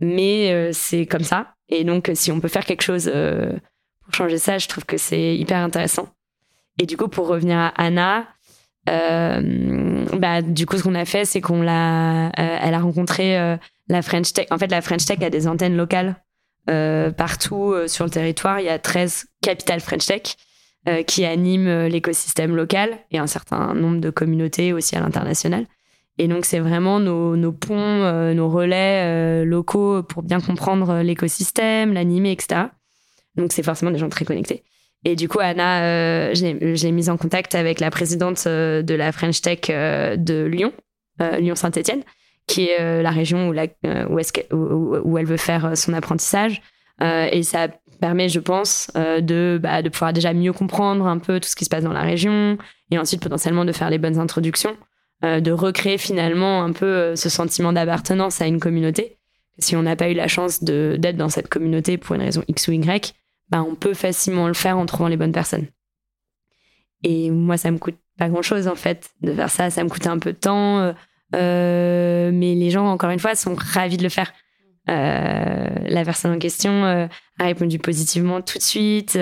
[0.00, 1.54] mais c'est comme ça.
[1.68, 3.10] Et donc, si on peut faire quelque chose
[4.04, 6.08] pour changer ça, je trouve que c'est hyper intéressant.
[6.78, 8.26] Et du coup, pour revenir à Anna,
[8.88, 13.38] euh, bah, du coup, ce qu'on a fait, c'est qu'on l'a, euh, elle a rencontré
[13.38, 13.56] euh,
[13.88, 14.46] la French Tech.
[14.50, 16.16] En fait, la French Tech a des antennes locales
[16.66, 18.60] partout sur le territoire.
[18.60, 20.36] Il y a 13 capitales French Tech
[21.06, 25.66] qui animent l'écosystème local et un certain nombre de communautés aussi à l'international.
[26.18, 32.62] Et donc, c'est vraiment nos, ponts, nos relais locaux pour bien comprendre l'écosystème, l'animer, etc.
[33.36, 34.64] Donc, c'est forcément des gens très connectés.
[35.06, 39.12] Et du coup, Anna, euh, j'ai mise en contact avec la présidente euh, de la
[39.12, 40.72] French Tech euh, de Lyon,
[41.20, 42.02] Lyon-Saint-Etienne,
[42.46, 43.66] qui est la région où, la,
[44.08, 46.62] où, est où, où, elle veut faire son apprentissage.
[47.00, 47.68] et ça
[48.00, 51.64] permet, je pense, de, bah, de pouvoir déjà mieux comprendre un peu tout ce qui
[51.64, 52.58] se passe dans la région
[52.90, 54.76] et ensuite potentiellement de faire les bonnes introductions,
[55.22, 59.16] de recréer finalement un peu ce sentiment d'appartenance à une communauté.
[59.58, 62.68] Si on n'a pas eu la chance d'être dans cette communauté pour une raison X
[62.68, 63.14] ou Y,
[63.48, 65.66] bah, on peut facilement le faire en trouvant les bonnes personnes.
[67.02, 69.70] Et moi, ça me coûte pas grand chose en fait de faire ça.
[69.70, 70.92] Ça me coûte un peu de temps, euh, euh,
[71.32, 74.32] mais les gens, encore une fois, sont ravis de le faire.
[74.88, 79.18] Euh, la personne en question a répondu positivement tout de suite.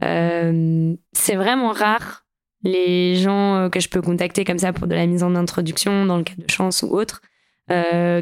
[0.00, 2.24] c'est vraiment rare
[2.64, 6.18] les gens que je peux contacter comme ça pour de la mise en introduction dans
[6.18, 7.20] le cas de chance ou autre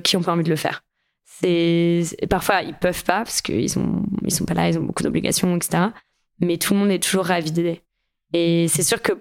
[0.03, 0.83] qui ont pas envie de le faire
[2.29, 5.57] parfois ils peuvent pas parce qu'ils sont ils sont pas là, ils ont beaucoup d'obligations,
[5.57, 5.85] etc.
[6.41, 7.83] Mais tout le monde est toujours ravi d'aider.
[8.33, 9.13] Et c'est sûr que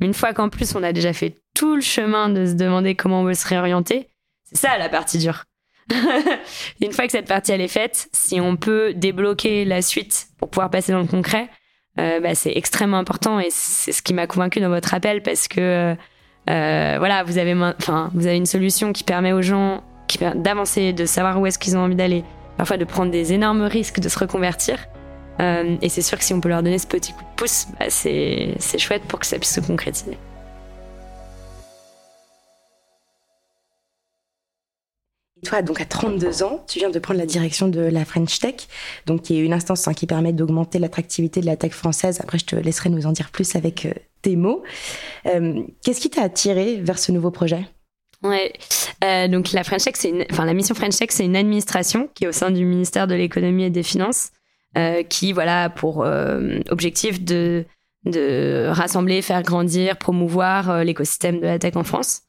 [0.00, 3.20] une fois qu'en plus on a déjà fait tout le chemin de se demander comment
[3.20, 4.08] on veut se réorienter,
[4.44, 5.44] c'est ça la partie dure.
[6.80, 10.48] une fois que cette partie elle est faite, si on peut débloquer la suite pour
[10.48, 11.50] pouvoir passer dans le concret,
[11.98, 15.48] euh, bah, c'est extrêmement important et c'est ce qui m'a convaincu dans votre appel parce
[15.48, 15.94] que
[16.48, 19.84] euh, voilà, vous avez, enfin, vous avez une solution qui permet aux gens
[20.36, 22.24] d'avancer, de savoir où est-ce qu'ils ont envie d'aller,
[22.56, 24.78] parfois de prendre des énormes risques de se reconvertir.
[25.42, 27.66] Euh, et c'est sûr que si on peut leur donner ce petit coup de pouce,
[27.78, 30.16] bah, c'est chouette pour que ça puisse se concrétiser.
[35.44, 38.54] Toi, donc à 32 ans, tu viens de prendre la direction de la French Tech,
[39.06, 42.20] donc qui est une instance hein, qui permet d'augmenter l'attractivité de la tech française.
[42.20, 44.62] Après, je te laisserai nous en dire plus avec euh, tes mots.
[45.26, 47.66] Euh, qu'est-ce qui t'a attiré vers ce nouveau projet?
[48.22, 48.52] Ouais.
[49.02, 52.24] Euh, donc la French Tech, c'est enfin la mission French Tech, c'est une administration qui
[52.24, 54.30] est au sein du ministère de l'économie et des finances,
[55.08, 56.06] qui voilà pour
[56.68, 57.64] objectif de
[58.04, 62.22] de rassembler, faire grandir, promouvoir l'écosystème de la tech en France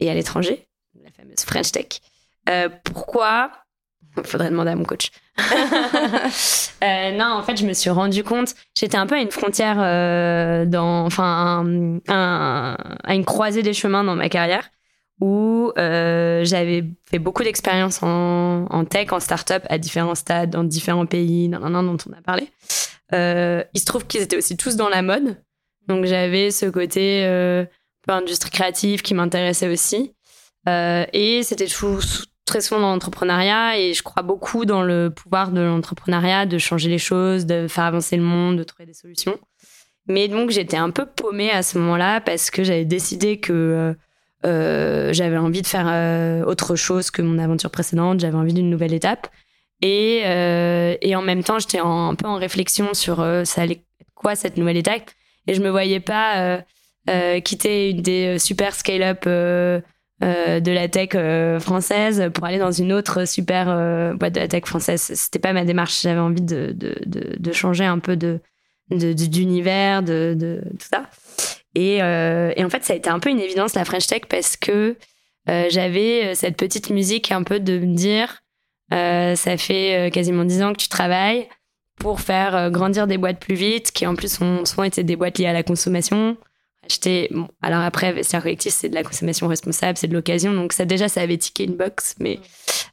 [0.00, 0.66] et à l'étranger,
[1.02, 2.00] la fameuse French Tech.
[2.48, 3.50] Euh, pourquoi?
[4.16, 5.10] Il faudrait demander à mon coach.
[6.82, 9.76] non, en fait, je me suis rendu compte, j'étais un peu à une frontière,
[10.66, 14.70] dans, enfin, à une croisée des chemins dans ma carrière
[15.20, 20.64] où euh, j'avais fait beaucoup d'expériences en, en, tech, en startup, à différents stades, dans
[20.64, 22.50] différents pays, dans, dans, dont on a parlé.
[23.14, 25.36] Euh, il se trouve qu'ils étaient aussi tous dans la mode.
[25.88, 27.64] Donc j'avais ce côté euh,
[28.06, 30.14] peu industrie créative qui m'intéressait aussi.
[30.68, 31.68] Euh, et c'était
[32.46, 36.88] très souvent dans l'entrepreneuriat et je crois beaucoup dans le pouvoir de l'entrepreneuriat, de changer
[36.88, 39.38] les choses, de faire avancer le monde, de trouver des solutions.
[40.08, 43.94] Mais donc j'étais un peu paumée à ce moment-là parce que j'avais décidé que euh,
[44.46, 48.70] euh, j'avais envie de faire euh, autre chose que mon aventure précédente, j'avais envie d'une
[48.70, 49.28] nouvelle étape.
[49.82, 50.20] Et,
[51.02, 54.78] et en même temps, j'étais un peu en réflexion sur ça allait quoi cette nouvelle
[54.78, 55.10] étape.
[55.46, 56.62] Et je me voyais pas
[57.44, 59.26] quitter une des super scale-up
[60.20, 61.10] de la tech
[61.60, 63.66] française pour aller dans une autre super
[64.16, 65.02] boîte de la tech française.
[65.02, 66.02] C'était pas ma démarche.
[66.02, 66.96] J'avais envie de, de,
[67.38, 68.40] de, changer un peu de
[68.90, 71.06] d'univers, de, de, tout ça.
[71.76, 74.56] Euh, et, en fait, ça a été un peu une évidence, la French Tech, parce
[74.56, 74.96] que
[75.48, 78.42] euh, j'avais euh, cette petite musique un peu de me dire,
[78.90, 81.48] ça fait quasiment dix ans que tu travailles
[81.98, 85.38] pour faire grandir des boîtes plus vite, qui en plus ont souvent été des boîtes
[85.38, 86.36] liées à la consommation.
[86.86, 90.72] Acheter, bon, alors après, vestiaire collectif, c'est de la consommation responsable, c'est de l'occasion, donc
[90.72, 92.38] ça déjà, ça avait tiqué une box, mais,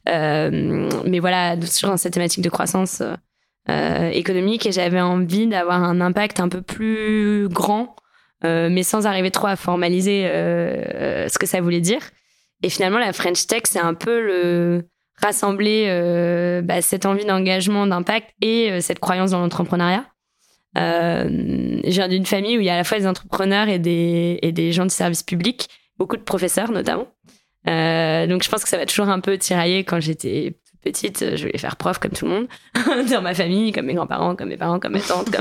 [0.06, 3.02] mais voilà, toujours dans cette thématique de croissance
[3.68, 7.94] économique, et j'avais envie d'avoir un impact un peu plus grand
[8.44, 12.00] euh, mais sans arriver trop à formaliser euh, euh, ce que ça voulait dire.
[12.62, 14.88] Et finalement, la French Tech, c'est un peu le
[15.20, 15.86] rassembler
[16.64, 20.04] bah, cette envie d'engagement, d'impact et cette croyance dans l'entrepreneuriat.
[20.76, 21.28] Euh,
[21.84, 24.38] je viens d'une famille où il y a à la fois des entrepreneurs et des,
[24.42, 27.06] et des gens du service public, beaucoup de professeurs notamment.
[27.68, 31.46] Euh, donc je pense que ça va toujours un peu tirailler quand j'étais petite, je
[31.46, 32.48] voulais faire prof comme tout le monde,
[33.10, 35.34] dans ma famille, comme mes grands-parents, comme mes parents, comme mes tantes.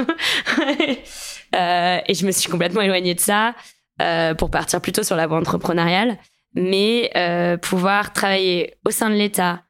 [1.55, 3.53] Euh, et je me suis complètement éloignée de ça
[4.01, 6.17] euh, pour partir plutôt sur la voie entrepreneuriale.
[6.55, 9.61] Mais euh, pouvoir travailler au sein de l'État,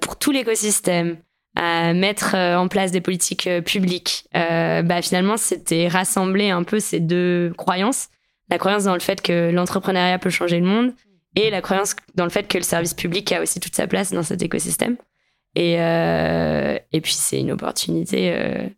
[0.00, 1.16] pour tout l'écosystème,
[1.56, 7.52] à mettre en place des politiques publiques, bah finalement c'était rassembler un peu ces deux
[7.56, 8.08] croyances,
[8.50, 10.92] la croyance dans le fait que l'entrepreneuriat peut changer le monde
[11.34, 14.12] et la croyance dans le fait que le service public a aussi toute sa place
[14.12, 14.96] dans cet écosystème.
[15.54, 18.68] Et, euh, et puis c'est une opportunité, euh,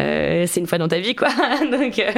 [0.00, 1.28] euh, c'est une fois dans ta vie quoi,
[1.70, 2.12] donc euh,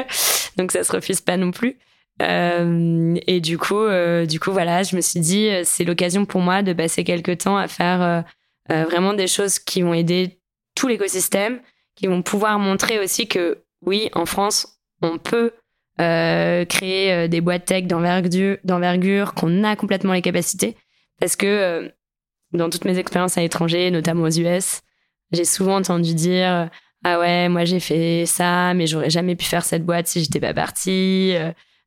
[0.56, 1.78] donc ça se refuse pas non plus.
[2.22, 3.84] Euh, et du coup,
[4.26, 7.58] du coup voilà, je me suis dit c'est l'occasion pour moi de passer quelques temps
[7.58, 8.24] à faire
[8.68, 10.40] vraiment des choses qui vont aider
[10.74, 11.60] tout l'écosystème,
[11.94, 15.52] qui vont pouvoir montrer aussi que oui, en France, on peut
[16.00, 20.76] euh, créer euh, des boîtes tech d'envergure, qu'on a complètement les capacités.
[21.20, 21.88] Parce que euh,
[22.52, 24.82] dans toutes mes expériences à l'étranger, notamment aux US,
[25.32, 26.68] j'ai souvent entendu dire
[27.04, 30.40] ah ouais, moi j'ai fait ça, mais j'aurais jamais pu faire cette boîte si j'étais
[30.40, 31.34] pas partie.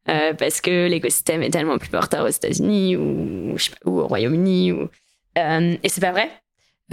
[0.10, 4.72] Euh, parce que l'écosystème est tellement plus porteur aux États-Unis ou, ou, au Royaume-Uni.
[4.72, 4.90] Ou...
[5.38, 6.30] Euh, et c'est pas vrai.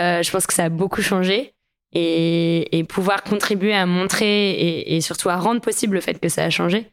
[0.00, 1.52] Euh, je pense que ça a beaucoup changé.
[1.92, 6.28] Et, et pouvoir contribuer à montrer et, et, surtout à rendre possible le fait que
[6.28, 6.90] ça a changé,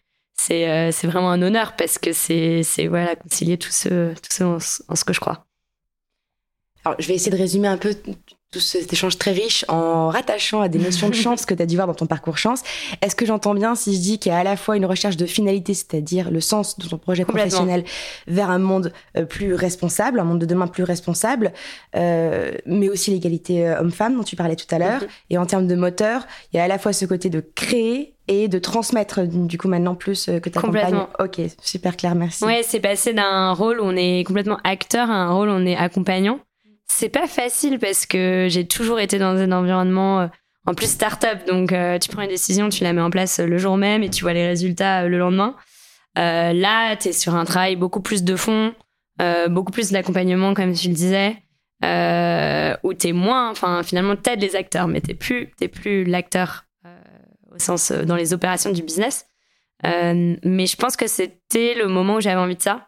[0.52, 4.60] euh, c'est vraiment un honneur parce que c'est voilà, concilier tout ce, tout ce en,
[4.96, 5.46] ce que je crois.
[6.86, 7.96] Alors, je vais essayer de résumer un peu
[8.54, 11.66] tout cet échange très riche en rattachant à des notions de chance que tu as
[11.66, 12.62] dû voir dans ton parcours chance.
[13.02, 15.18] Est-ce que j'entends bien si je dis qu'il y a à la fois une recherche
[15.18, 17.84] de finalité, c'est-à-dire le sens de ton projet professionnel
[18.28, 21.52] vers un monde euh, plus responsable, un monde de demain plus responsable,
[21.96, 25.02] euh, mais aussi l'égalité homme-femme dont tu parlais tout à l'heure.
[25.02, 25.32] Mm-hmm.
[25.32, 28.14] Et en termes de moteur, il y a à la fois ce côté de créer
[28.28, 31.06] et de transmettre du coup maintenant plus euh, que ta campagne.
[31.20, 32.44] Ok, super clair, merci.
[32.46, 35.66] Ouais, c'est passé d'un rôle où on est complètement acteur à un rôle où on
[35.66, 36.40] est accompagnant.
[36.96, 40.28] C'est pas facile parce que j'ai toujours été dans un environnement euh,
[40.66, 43.58] en plus start-up, donc euh, tu prends une décision, tu la mets en place le
[43.58, 45.56] jour même et tu vois les résultats le lendemain.
[46.16, 48.74] là, tu es sur un travail beaucoup plus de fond,
[49.50, 51.36] beaucoup plus d'accompagnement comme tu le disais.
[52.84, 56.66] où t'es moins, enfin finalement t'aides les acteurs, mais t'es plus, plus l'acteur
[57.54, 59.26] au sens euh, dans les opérations du business.
[59.86, 62.88] Euh, mais je pense que c'était le moment où j'avais envie de ça.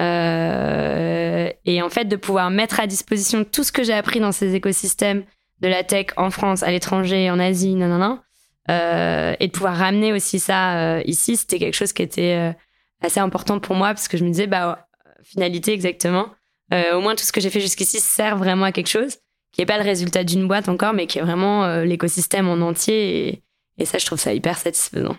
[0.00, 4.32] Euh, et en fait, de pouvoir mettre à disposition tout ce que j'ai appris dans
[4.32, 5.24] ces écosystèmes
[5.60, 8.22] de la tech en France, à l'étranger, en Asie, nanana,
[8.70, 12.54] euh, et de pouvoir ramener aussi ça euh, ici, c'était quelque chose qui était
[13.00, 14.88] assez important pour moi parce que je me disais, bah,
[15.22, 16.28] finalité exactement.
[16.72, 19.18] au moins, tout ce que j'ai fait jusqu'ici sert vraiment à quelque chose,
[19.52, 23.42] qui n'est pas le résultat d'une boîte encore, mais qui est vraiment l'écosystème en entier.
[23.78, 25.16] Et ça, je trouve ça hyper satisfaisant.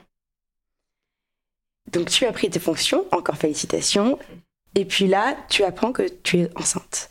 [1.92, 4.18] Donc tu as pris tes fonctions, encore félicitations.
[4.76, 7.10] Et puis là, tu apprends que tu es enceinte.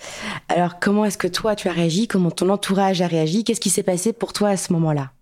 [0.48, 2.08] Alors comment est-ce que toi, tu as réagi?
[2.08, 3.44] Comment ton entourage a réagi?
[3.44, 5.12] Qu'est-ce qui s'est passé pour toi à ce moment-là?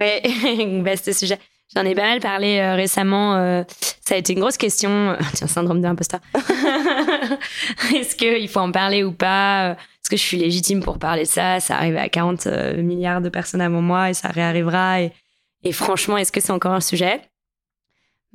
[0.00, 1.38] Oui, vaste sujet.
[1.74, 3.36] J'en ai pas mal parlé euh, récemment.
[3.36, 3.62] Euh,
[4.00, 5.16] ça a été une grosse question.
[5.34, 6.20] Tiens, syndrome d'imposteur.
[7.94, 9.72] Est-ce qu'il faut en parler ou pas?
[9.72, 11.60] Est-ce que je suis légitime pour parler de ça?
[11.60, 15.00] Ça arrive à 40 euh, milliards de personnes avant moi et ça réarrivera.
[15.00, 17.20] Et franchement, est-ce que c'est encore un sujet?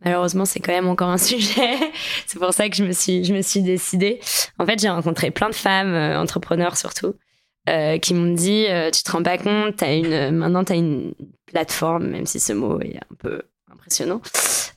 [0.04, 1.78] Malheureusement, c'est quand même encore un sujet.
[2.28, 4.20] c'est pour ça que je me suis, je me suis décidée.
[4.60, 7.16] En fait, j'ai rencontré plein de femmes, euh, entrepreneurs surtout,
[7.70, 10.76] euh, qui m'ont dit euh, Tu te rends pas compte, as une, maintenant tu as
[10.76, 11.14] une
[11.46, 14.22] plateforme, même si ce mot est un peu impressionnant,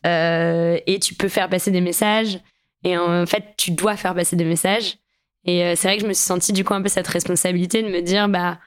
[0.04, 2.38] et tu peux faire passer des messages.
[2.84, 4.98] Et en fait, tu dois faire passer des messages.
[5.44, 7.88] Et c'est vrai que je me suis sentie du coup un peu cette responsabilité de
[7.88, 8.58] me dire Bah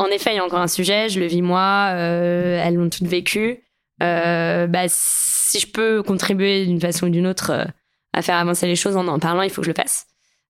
[0.00, 2.88] en effet, il y a encore un sujet, je le vis moi, euh, elles l'ont
[2.88, 3.62] toutes vécu.
[4.02, 7.64] Euh, bah, si je peux contribuer d'une façon ou d'une autre euh,
[8.12, 10.06] à faire avancer les choses en en parlant, il faut que je le fasse.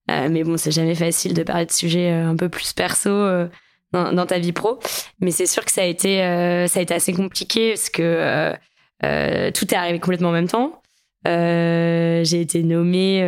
[0.07, 3.09] mais bon, c'est jamais facile de parler de sujets un peu plus perso
[3.91, 4.79] dans, ta vie pro.
[5.19, 6.17] Mais c'est sûr que ça a été,
[6.67, 8.53] ça a été assez compliqué parce que
[9.51, 10.81] tout est arrivé complètement en même temps.
[11.25, 13.21] J'ai été nommée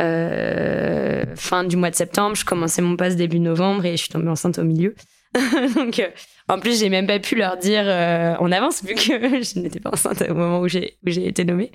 [0.00, 4.08] euh, fin du mois de septembre, je commençais mon poste début novembre et je suis
[4.08, 4.94] tombée enceinte au milieu.
[5.74, 6.08] Donc, euh,
[6.48, 9.02] en plus, j'ai même pas pu leur dire euh, en avance vu que
[9.42, 11.72] je n'étais pas enceinte au moment où j'ai été nommée.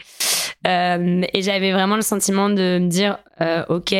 [0.67, 3.17] Euh, et j'avais vraiment le sentiment de me dire,
[3.69, 3.93] ok,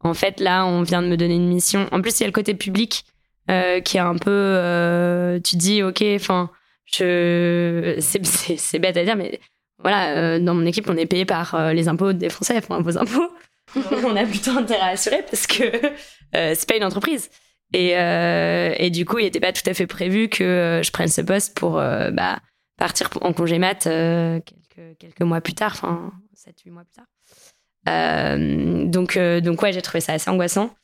[0.00, 1.88] en fait là, on vient de me donner une mission.
[1.92, 3.04] En plus, il y a le côté public
[3.46, 6.50] qui est un peu, tu dis, ok, enfin,
[6.90, 9.40] c'est bête à dire, mais
[9.82, 12.80] voilà, euh, dans mon équipe, on est payé par euh, les impôts des Français, enfin
[12.80, 13.30] vos impôts.
[14.04, 17.30] on a plutôt intérêt à assurer parce que euh, c'est pas une entreprise.
[17.72, 21.08] Et, euh, et du coup, il n'était pas tout à fait prévu que je prenne
[21.08, 22.38] ce poste pour bah,
[22.76, 27.02] partir en congé mat quelques, quelques mois plus tard, enfin 7-8 mois plus
[27.86, 28.38] tard.
[28.90, 30.74] donc, donc ouais, j'ai trouvé ça assez angoissant.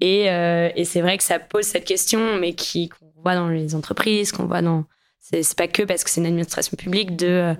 [0.00, 3.74] Et, et c'est vrai que ça pose cette question, mais qui qu'on voit dans les
[3.74, 4.84] entreprises, qu'on voit dans...
[5.20, 7.54] C'est pas que parce que c'est une administration publique de...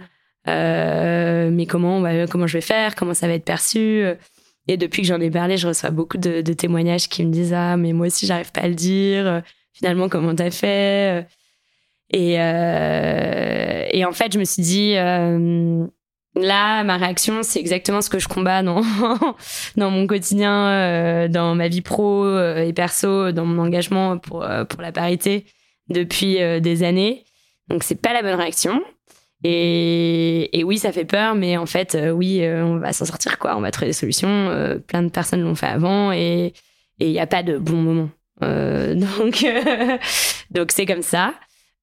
[0.49, 4.05] Euh, mais comment, comment je vais faire, comment ça va être perçu.
[4.69, 7.77] Et depuis que j'en ai parlé, je reçois beaucoup de, témoignages qui me disent ah
[7.77, 9.43] mais moi aussi j'arrive pas à le dire.
[9.73, 11.27] Finalement comment t'as fait
[12.11, 18.19] Et et en fait je me suis dit là ma réaction c'est exactement ce que
[18.19, 18.83] je combats dans
[19.77, 24.93] dans mon quotidien, dans ma vie pro et perso, dans mon engagement pour pour la
[24.93, 25.47] parité
[25.89, 27.25] depuis des années.
[27.69, 28.83] Donc c'est pas la bonne réaction.
[29.45, 33.39] Et, oui, ça fait peur, mais en fait, euh, oui, euh, on va s'en sortir,
[33.39, 33.57] quoi.
[33.57, 34.28] On va trouver des solutions.
[34.28, 36.53] Euh, plein de personnes l'ont fait avant et
[36.99, 38.11] il n'y a pas de bon moment.
[38.41, 39.45] donc,
[40.53, 41.34] donc c'est comme ça.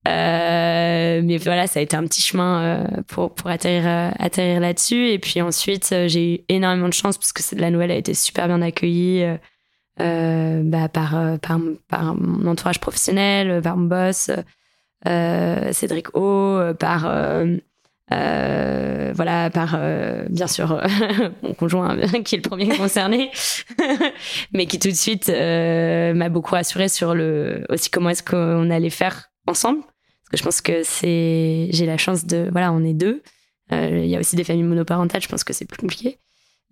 [0.06, 5.10] mais voilà, ça a été un petit chemin pour, pour atterrir, atterrir là-dessus.
[5.10, 8.48] Et puis ensuite, j'ai eu énormément de chance parce que la nouvelle a été super
[8.48, 9.26] bien accueillie
[9.98, 14.32] bah, par, par, par mon entourage professionnel, par mon boss.
[15.08, 17.58] Euh, Cédric O, euh, par euh,
[19.16, 19.80] voilà, par
[20.30, 20.82] bien sûr
[21.44, 23.32] mon conjoint qui est le premier concerné,
[24.54, 28.90] mais qui tout de suite m'a beaucoup rassuré sur le aussi comment est-ce qu'on allait
[28.90, 32.94] faire ensemble, parce que je pense que c'est j'ai la chance de voilà, on est
[32.94, 33.22] deux.
[33.72, 36.20] Il y a aussi des familles monoparentales, je pense que c'est plus compliqué.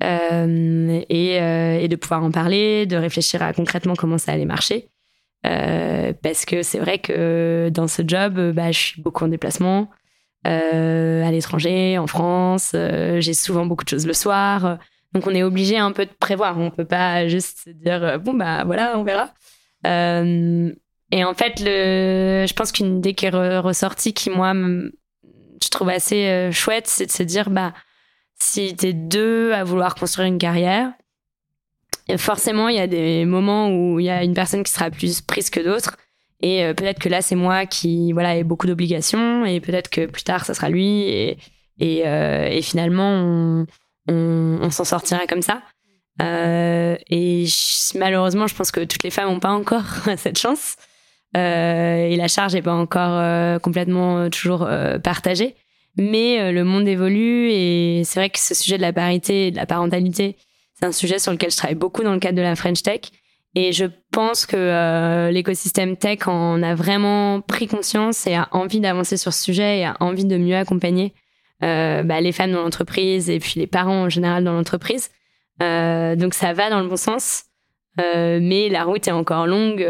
[0.01, 4.89] et, et, de pouvoir en parler, de réfléchir à concrètement comment ça allait marcher.
[5.45, 9.89] Euh, parce que c'est vrai que dans ce job, bah, je suis beaucoup en déplacement
[10.47, 12.71] euh, à l'étranger, en France.
[12.75, 14.77] Euh, j'ai souvent beaucoup de choses le soir.
[15.13, 16.57] Donc on est obligé un peu de prévoir.
[16.59, 19.33] On peut pas juste se dire bon bah voilà, on verra.
[19.85, 25.89] et en fait, le, je pense qu'une idée qui est ressortie, qui moi je trouve
[25.89, 27.73] assez chouette, c'est de se dire bah
[28.39, 30.91] si t'es deux à vouloir construire une carrière,
[32.17, 35.21] forcément, il y a des moments où il y a une personne qui sera plus
[35.21, 35.97] prise que d'autres.
[36.43, 40.05] Et euh, peut-être que là, c'est moi qui voilà ai beaucoup d'obligations, et peut-être que
[40.05, 41.37] plus tard, ça sera lui.
[41.79, 43.65] Et, euh, finalement, on,
[44.61, 45.61] on, s'en sortira comme ça.
[46.21, 47.45] Euh, et
[47.95, 49.85] malheureusement, je pense que toutes les femmes n'ont pas encore
[50.17, 50.75] cette chance.
[51.33, 54.67] et la charge n'est pas encore complètement toujours
[55.01, 55.55] partagée.
[55.97, 59.57] Mais le monde évolue et c'est vrai que ce sujet de la parité et de
[59.57, 60.35] la parentalité,
[60.83, 62.99] c'est un sujet sur lequel je travaille beaucoup dans le cadre de la French Tech.
[63.55, 68.81] Et je pense que euh, l'écosystème tech en a vraiment pris conscience et a envie
[68.81, 71.13] d'avancer sur ce sujet et a envie de mieux accompagner
[71.63, 75.09] euh, bah, les femmes dans l'entreprise et puis les parents en général dans l'entreprise.
[75.61, 77.43] Euh, donc ça va dans le bon sens.
[77.97, 79.87] mais la route est encore longue.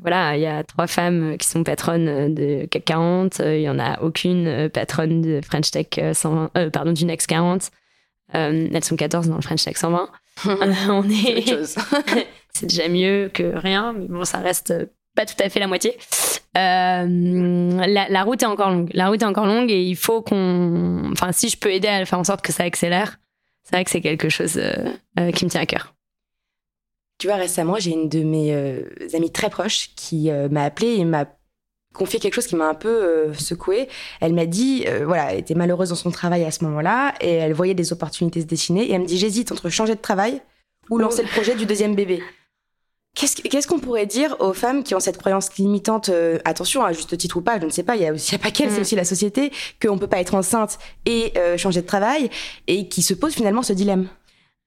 [0.00, 3.42] voilà, il y a trois femmes qui sont patronnes de CAC 40.
[3.44, 7.70] Il y en a aucune patronne de French Tech 120, pardon, du Next 40.
[8.32, 10.08] elles sont 14 dans le French Tech 120.
[10.46, 11.66] on est.
[12.52, 14.74] c'est déjà mieux que rien, mais bon, ça reste
[15.14, 15.96] pas tout à fait la moitié.
[16.56, 18.90] Euh, la, route est encore longue.
[18.92, 21.10] La route est encore longue et il faut qu'on.
[21.12, 23.18] Enfin, si je peux aider à faire en sorte que ça accélère,
[23.62, 25.94] c'est vrai que c'est quelque chose euh, euh, qui me tient à cœur.
[27.18, 28.52] Tu vois, récemment, j'ai une de mes
[29.14, 31.26] amies très proches qui m'a appelé et m'a
[31.92, 33.88] confié quelque chose qui m'a un peu secouée.
[34.20, 37.52] Elle m'a dit, voilà, elle était malheureuse dans son travail à ce moment-là et elle
[37.52, 40.40] voyait des opportunités se dessiner et elle me dit, j'hésite entre changer de travail
[40.90, 42.22] ou lancer le projet du deuxième bébé.
[43.14, 47.16] Qu'est-ce qu'on pourrait dire aux femmes qui ont cette croyance limitante, euh, attention, à juste
[47.18, 48.78] titre ou pas, je ne sais pas, il y a, aussi, a pas qu'elle, c'est
[48.78, 48.80] mm.
[48.80, 52.30] aussi la société, qu'on peut pas être enceinte et euh, changer de travail,
[52.68, 54.08] et qui se posent finalement ce dilemme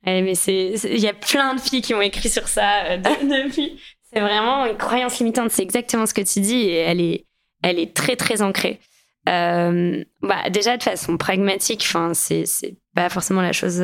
[0.08, 2.98] eh, mais c'est, il y a plein de filles qui ont écrit sur ça euh,
[3.24, 3.82] depuis.
[4.14, 7.26] C'est vraiment une croyance limitante, c'est exactement ce que tu dis, et elle est,
[7.64, 8.80] elle est très très ancrée.
[9.26, 12.45] bah, déjà de façon pragmatique, enfin, c'est,
[12.93, 13.84] pas forcément la chose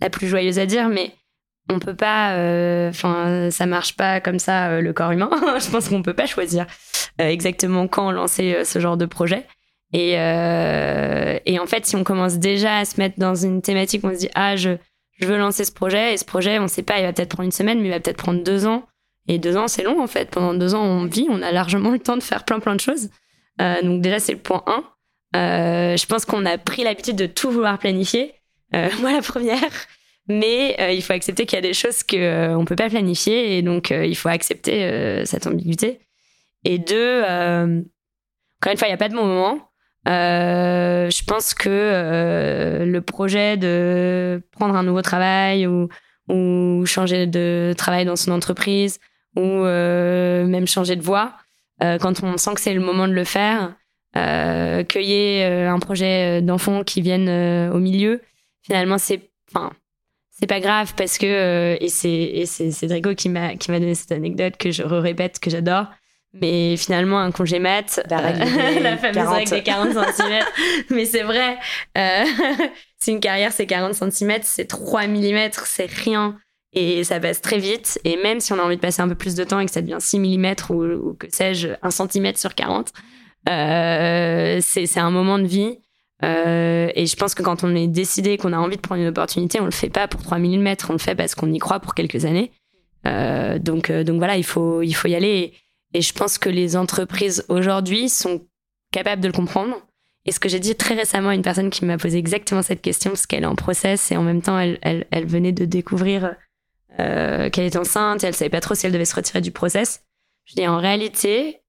[0.00, 1.12] la plus joyeuse à dire, mais
[1.70, 5.30] on peut pas, euh, enfin, ça marche pas comme ça euh, le corps humain.
[5.60, 6.66] je pense qu'on peut pas choisir
[7.20, 9.46] euh, exactement quand lancer ce genre de projet.
[9.92, 14.12] Et, et en fait, si on commence déjà à se mettre dans une thématique, on
[14.12, 14.76] se dit ah je
[15.20, 17.44] je veux lancer ce projet et ce projet, on sait pas, il va peut-être prendre
[17.44, 18.84] une semaine, mais il va peut-être prendre deux ans.
[19.30, 20.30] Et deux ans, c'est long en fait.
[20.30, 22.80] Pendant deux ans, on vit, on a largement le temps de faire plein plein de
[22.80, 23.10] choses.
[23.58, 25.96] donc déjà, c'est le point 1.
[25.96, 28.34] je pense qu'on a pris l'habitude de tout vouloir planifier.
[28.72, 29.70] moi, la première.
[30.30, 32.88] Mais euh, il faut accepter qu'il y a des choses qu'on euh, ne peut pas
[32.88, 36.00] planifier et donc euh, il faut accepter cette ambiguïté.
[36.64, 39.58] Et deux, encore une fois, il n'y a pas de bon moment.
[40.06, 45.88] je pense que le projet de prendre un nouveau travail ou,
[46.28, 49.00] ou changer de travail dans son entreprise
[49.36, 51.34] ou même changer de voie,
[51.80, 53.74] quand on sent que c'est le moment de le faire,
[54.16, 58.20] y ait un projet d'enfant qui vienne au milieu,
[58.62, 59.70] finalement, c'est, enfin,
[60.40, 63.78] c'est pas grave parce que euh, et c'est et c'est Cédrico qui m'a qui m'a
[63.78, 65.86] donné cette anecdote que je répète que j'adore
[66.32, 70.44] mais finalement un congé mat la, euh, fameuse règle des 40 cm
[70.90, 71.58] mais c'est vrai
[71.98, 72.24] euh,
[72.98, 76.38] si une carrière c'est 40 cm c'est 3 mm c'est rien
[76.72, 78.00] et ça passe très vite.
[78.04, 79.72] Et même si on a envie de passer un peu plus de temps et que
[79.72, 82.92] ça devient 6 mm ou, que sais-je, 1 cm sur 40,
[83.48, 85.78] euh, c'est un moment de vie.
[86.22, 89.08] Euh, et je pense que quand on est décidé qu'on a envie de prendre une
[89.08, 91.80] opportunité, on le fait pas pour 3 mm, on le fait parce qu'on y croit
[91.80, 92.52] pour quelques années.
[93.06, 95.54] Euh, donc, donc voilà, il faut, il faut y aller.
[95.92, 98.42] Et je pense que les entreprises aujourd'hui sont
[98.92, 99.74] capables de le comprendre.
[100.26, 102.82] Et ce que j'ai dit très récemment à une personne qui m'a posé exactement cette
[102.82, 105.64] question, parce qu'elle est en process et en même temps, elle, elle, elle venait de
[105.64, 106.36] découvrir
[107.00, 109.50] euh, qu'elle était enceinte et elle savait pas trop si elle devait se retirer du
[109.50, 110.02] process.
[110.44, 111.60] Je dis en réalité,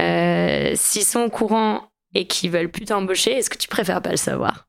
[0.00, 4.10] euh, s'ils sont au courant et qu'ils veulent plus t'embaucher, est-ce que tu préfères pas
[4.10, 4.68] le savoir?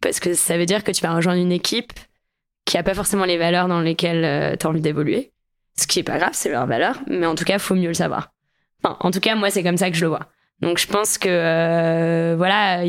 [0.00, 1.92] Parce que ça veut dire que tu vas rejoindre une équipe
[2.64, 5.32] qui a pas forcément les valeurs dans lesquelles euh, tu as envie d'évoluer.
[5.76, 7.94] Ce qui est pas grave, c'est leur valeur, mais en tout cas, faut mieux le
[7.94, 8.32] savoir.
[8.84, 10.28] En tout cas, moi, c'est comme ça que je le vois.
[10.60, 12.84] Donc, je pense que voilà,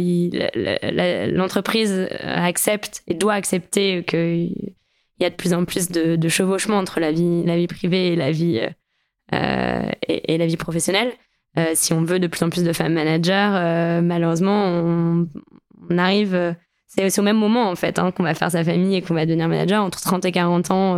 [1.31, 4.47] l'entreprise accepte et doit accepter que
[5.19, 7.67] il y a de plus en plus de, de chevauchement entre la vie, la vie
[7.67, 8.61] privée et la vie,
[9.33, 11.11] euh, et, et, la vie professionnelle.
[11.57, 15.27] Euh, si on veut de plus en plus de femmes managers, euh, malheureusement, on,
[15.89, 16.55] on arrive.
[16.87, 19.25] C'est au même moment en fait hein, qu'on va faire sa famille et qu'on va
[19.25, 19.83] devenir manager.
[19.83, 20.97] Entre 30 et 40 ans,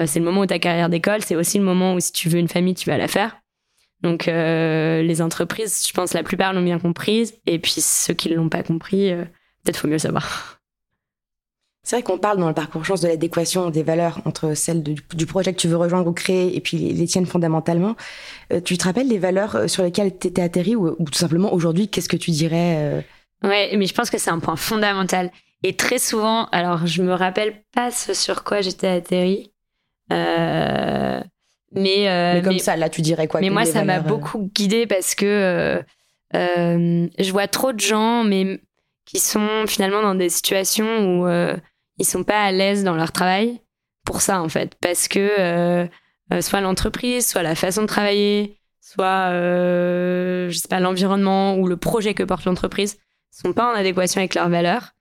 [0.00, 1.22] euh, c'est le moment où ta carrière d'école.
[1.22, 3.36] C'est aussi le moment où si tu veux une famille, tu vas la faire.
[4.02, 7.34] Donc euh, les entreprises, je pense la plupart l'ont bien comprise.
[7.46, 9.12] Et puis ceux qui ne l'ont pas compris,
[9.64, 10.55] peut-être faut mieux savoir.
[11.86, 15.26] C'est vrai qu'on parle dans le parcours chance de l'adéquation des valeurs entre celles du
[15.26, 17.94] projet que tu veux rejoindre ou créer et puis les, tiennes fondamentalement.
[18.52, 21.52] Euh, tu te rappelles les valeurs euh, sur lesquelles tu étais atterri ou, tout simplement
[21.52, 23.00] aujourd'hui, qu'est-ce que tu dirais euh?
[23.44, 25.30] Ouais, mais je pense que c'est un point fondamental.
[25.62, 29.52] Et très souvent, alors je me rappelle pas ce sur quoi j'étais atterri.
[30.10, 31.30] mais,
[31.72, 35.84] mais comme ça, là, tu dirais quoi Mais moi, ça m'a beaucoup guidée parce que
[36.34, 38.60] je vois trop de gens, mais
[39.04, 41.28] qui sont finalement dans des situations où
[41.98, 43.60] ils sont pas à l'aise dans leur travail
[44.04, 44.74] pour ça en fait.
[44.80, 45.86] Parce que euh,
[46.32, 51.66] euh, soit l'entreprise soit la façon de travailler soit euh, je sais pas l'environnement ou
[51.66, 52.98] le projet que porte l'entreprise
[53.30, 54.92] sont pas en adéquation avec leurs valeurs.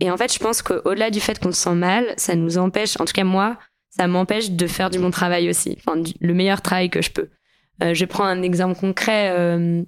[0.00, 2.98] Et en fait je pense qu'au-delà du fait qu'on se sent mal ça nous empêche
[3.00, 3.58] en tout cas moi
[3.90, 7.28] ça m'empêche de faire du bon travail aussi enfin le meilleur travail que je peux.
[7.82, 9.82] Euh, je prends un exemple concret euh,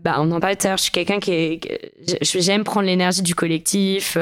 [0.00, 3.34] bah, on en parlait tout à je suis quelqu'un qui est, j'aime prendre l'énergie du
[3.34, 4.18] collectif,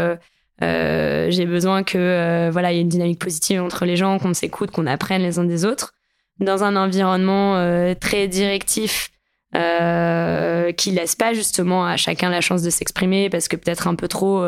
[0.62, 4.18] euh, j'ai besoin que euh, voilà, il y ait une dynamique positive entre les gens,
[4.18, 5.92] qu'on s'écoute, qu'on apprenne les uns des autres.
[6.40, 9.10] Dans un environnement euh, très directif,
[9.54, 14.08] qui laisse pas justement à chacun la chance de s'exprimer, parce que peut-être un peu
[14.08, 14.46] trop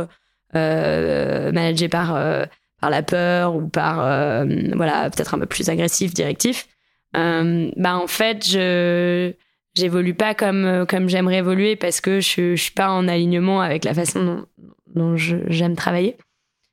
[0.55, 2.15] managé par
[2.81, 3.97] par la peur ou par
[4.75, 6.69] voilà peut-être un peu plus agressif, directif.
[7.13, 9.35] bah en fait, je
[9.77, 13.85] j'évolue pas comme comme j'aimerais évoluer parce que je, je suis pas en alignement avec
[13.85, 14.47] la façon dont,
[14.87, 16.17] dont j'aime travailler.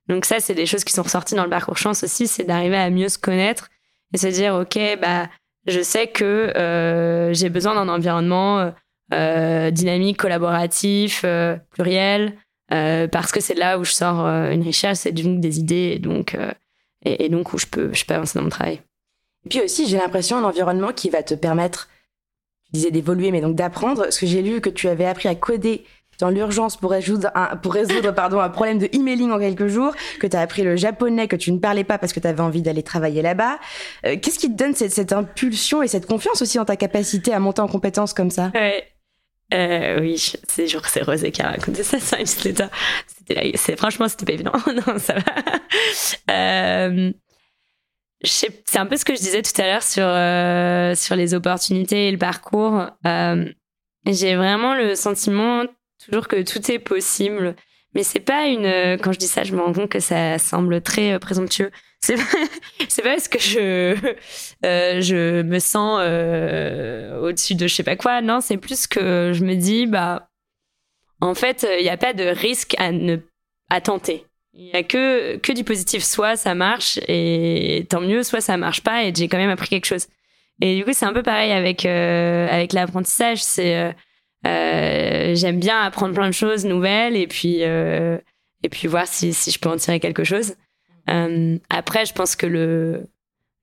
[0.08, 2.78] Donc ça, c'est des choses qui sont ressorties dans le parcours chance aussi, c'est d'arriver
[2.78, 3.70] à mieux se connaître
[4.14, 5.30] et se dire, ok, bah,
[5.68, 8.74] je sais que euh, j'ai besoin d'un environnement
[9.14, 12.38] euh, dynamique, collaboratif, euh, pluriel,
[12.70, 16.38] parce que c'est là où je sors une richesse et donc des idées, et donc,
[17.04, 18.82] et, et, donc où je peux, je peux avancer dans mon travail.
[19.46, 21.90] Et puis aussi, j'ai l'impression un environnement qui va te permettre,
[22.66, 24.10] tu disais d'évoluer, mais donc d'apprendre.
[24.10, 25.84] Ce que j'ai lu que tu avais appris à coder
[26.22, 30.64] dans l'urgence pour résoudre, un, problème de emailing en quelques jours, que tu as appris
[30.64, 33.60] le japonais, que tu ne parlais pas parce que tu avais envie d'aller travailler là-bas.
[34.06, 37.40] Euh, qu'est-ce qui te donne cette, impulsion et cette confiance aussi en ta capacité à
[37.40, 38.52] monter en compétence comme ça?
[38.54, 38.88] Ouais.
[39.54, 40.18] Euh, oui,
[40.48, 44.54] c'est genre c'est Rosé qui a raconté ça c'est franchement c'était pas évident.
[44.88, 46.34] non, ça va.
[46.34, 47.12] Euh,
[48.24, 52.18] c'est un peu ce que je disais tout à l'heure sur les opportunités et le
[52.18, 52.86] parcours.
[54.06, 55.66] J'ai vraiment le sentiment
[56.04, 57.56] toujours que tout est possible.
[57.94, 58.66] Mais c'est pas une.
[58.66, 61.72] Euh, quand je dis ça, je me rends compte que ça semble très euh, présomptueux.
[62.00, 62.22] C'est pas,
[62.90, 63.96] c'est pas parce que je
[64.66, 66.00] euh, je me sens
[67.22, 68.22] au-dessus de je sais pas quoi.
[68.22, 70.30] Non, c'est plus que je me dis bah
[71.20, 73.18] en fait il n'y a pas de risque à ne
[73.70, 74.26] à tenter.
[74.54, 76.04] Il y a que que du positif.
[76.04, 79.70] Soit ça marche et tant mieux, soit ça marche pas et j'ai quand même appris
[79.70, 80.08] quelque chose.
[80.62, 83.44] Et du coup c'est un peu pareil avec avec l'apprentissage.
[83.44, 83.94] C'est
[84.44, 88.18] j'aime bien apprendre plein de choses nouvelles et puis euh,
[88.64, 90.56] et puis voir si, si je peux en tirer quelque chose.
[91.10, 93.08] Euh, après, je pense que le,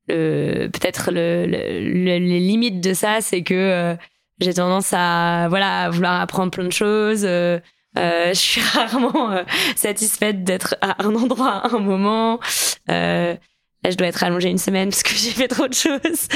[0.09, 3.95] le peut-être le, le, les limites de ça, c'est que euh,
[4.41, 7.25] j'ai tendance à voilà à vouloir apprendre plein de choses.
[7.25, 7.61] Euh,
[7.97, 9.43] je suis rarement
[9.77, 12.41] satisfaite d'être à un endroit à un moment.
[12.89, 13.37] là,
[13.85, 16.29] je dois être allongée une semaine parce que j'ai fait trop de choses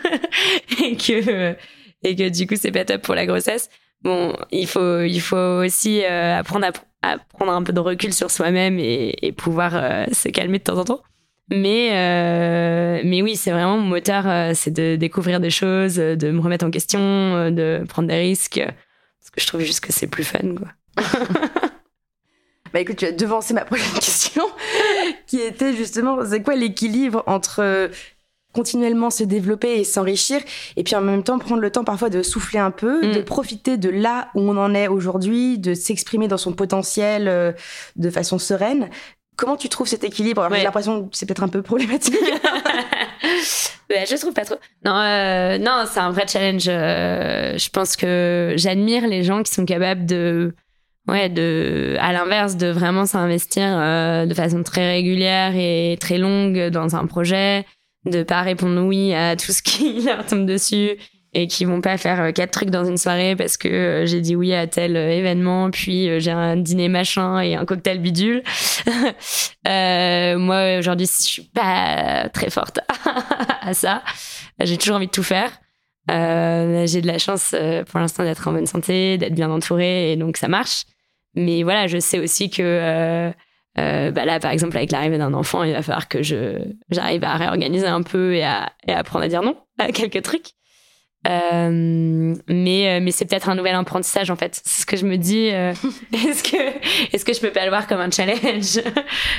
[0.82, 1.56] et que
[2.02, 3.68] et que du coup c'est pas top pour la grossesse.
[4.02, 6.68] Bon, il faut il faut aussi euh, apprendre
[7.02, 10.78] à, prendre un peu de recul sur soi-même et, pouvoir euh, se calmer de temps
[10.78, 11.02] en temps.
[11.48, 16.40] Mais, euh, mais oui, c'est vraiment mon moteur, c'est de découvrir des choses, de me
[16.40, 18.60] remettre en question, de prendre des risques.
[18.60, 20.68] Parce que je trouve juste que c'est plus fun, quoi.
[22.72, 24.44] bah écoute, tu as devancé ma prochaine question,
[25.28, 27.90] qui était justement, c'est quoi l'équilibre entre
[28.56, 30.40] continuellement se développer et s'enrichir,
[30.76, 33.12] et puis en même temps prendre le temps parfois de souffler un peu, mm.
[33.12, 37.54] de profiter de là où on en est aujourd'hui, de s'exprimer dans son potentiel
[37.96, 38.88] de façon sereine,
[39.36, 40.48] Comment tu trouves cet équilibre?
[40.50, 42.16] J'ai l'impression que c'est peut-être un peu problématique.
[43.90, 44.56] je trouve pas trop.
[44.84, 46.64] Non, euh, non, c'est un vrai challenge.
[46.68, 50.54] Euh, je pense que j'admire les gens qui sont capables de,
[51.06, 56.70] ouais, de, à l'inverse, de vraiment s'investir euh, de façon très régulière et très longue
[56.70, 57.66] dans un projet,
[58.06, 60.96] de pas répondre oui à tout ce qui leur tombe dessus
[61.34, 64.22] et qui vont pas faire euh, quatre trucs dans une soirée parce que euh, j'ai
[64.22, 68.42] dit oui à tel euh, événement, puis j'ai un dîner machin et un cocktail bidule.
[69.68, 72.80] euh, moi aujourd'hui, je suis pas très forte
[73.60, 74.02] à ça.
[74.60, 75.50] J'ai toujours envie de tout faire.
[76.10, 77.54] Euh, j'ai de la chance
[77.90, 80.84] pour l'instant d'être en bonne santé, d'être bien entourée et donc ça marche.
[81.36, 83.30] Mais voilà, je sais aussi que euh,
[83.76, 86.58] bah là, par exemple, avec l'arrivée d'un enfant, il va falloir que je
[86.90, 90.22] j'arrive à réorganiser un peu et à, et à apprendre à dire non à quelques
[90.22, 90.56] trucs.
[91.26, 94.60] Euh, mais euh, mais c'est peut-être un nouvel apprentissage en fait.
[94.64, 95.50] C'est ce que je me dis.
[95.52, 95.72] Euh,
[96.12, 96.56] est-ce que
[97.14, 98.80] est-ce que je peux pas le voir comme un challenge?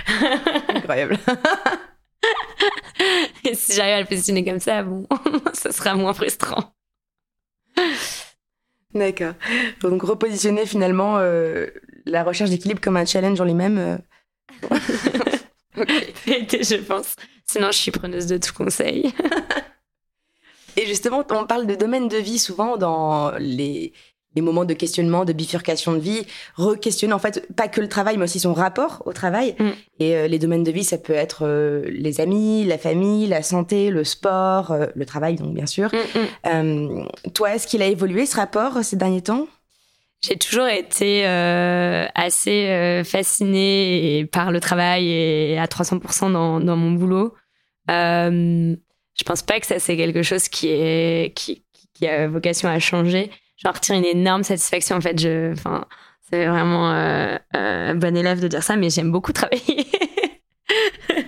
[0.69, 1.17] Incroyable.
[3.45, 5.07] Et si j'arrive à le positionner comme ça, bon,
[5.53, 6.73] ça sera moins frustrant.
[8.93, 9.33] D'accord.
[9.81, 11.19] Donc repositionner finalement
[12.05, 13.99] la recherche d'équilibre comme un challenge en lui-même.
[16.25, 17.15] je pense.
[17.45, 19.13] Sinon, je suis preneuse de tout conseil.
[20.75, 23.93] Et justement, on parle de domaine de vie souvent dans les,
[24.37, 28.17] les moments de questionnement, de bifurcation de vie, re-questionner en fait pas que le travail,
[28.17, 29.55] mais aussi son rapport au travail.
[29.57, 29.69] Mm.
[29.99, 33.41] Et euh, les domaines de vie, ça peut être euh, les amis, la famille, la
[33.41, 35.89] santé, le sport, euh, le travail, donc bien sûr.
[36.45, 37.07] Mm, mm.
[37.33, 39.47] toi, est-ce qu'il a évolué ce rapport ces derniers temps?
[40.21, 47.35] J'ai toujours été assez fascinée par le travail et à 300% dans, dans mon boulot
[49.17, 51.63] je pense pas que ça c'est quelque chose qui est qui,
[51.93, 53.31] qui a vocation à changer.
[53.57, 55.19] J'en retire une énorme satisfaction en fait.
[55.19, 55.85] Je, enfin,
[56.29, 59.87] c'est vraiment euh, euh, bon élève de dire ça, mais j'aime beaucoup travailler.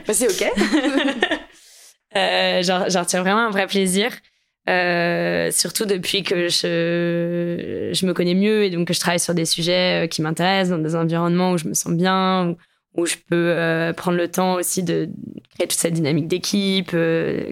[0.07, 0.51] bah, c'est ok.
[2.15, 4.11] euh, j'en, retire vraiment un vrai plaisir.
[4.69, 9.45] Euh, surtout depuis que je, me connais mieux et donc que je travaille sur des
[9.45, 12.55] sujets euh, qui m'intéressent, dans des environnements où je me sens bien,
[12.95, 15.09] où je peux euh, prendre le temps aussi de
[15.55, 16.95] créer toute cette dynamique d'équipe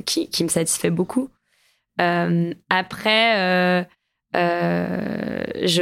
[0.06, 1.30] qui, me satisfait beaucoup.
[1.98, 3.88] Après,
[4.34, 5.82] je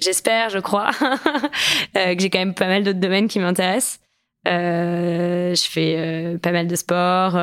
[0.00, 0.90] j'espère, je crois,
[1.94, 4.00] que j'ai quand même pas mal d'autres domaines qui m'intéressent.
[4.44, 7.38] je fais pas mal de sport.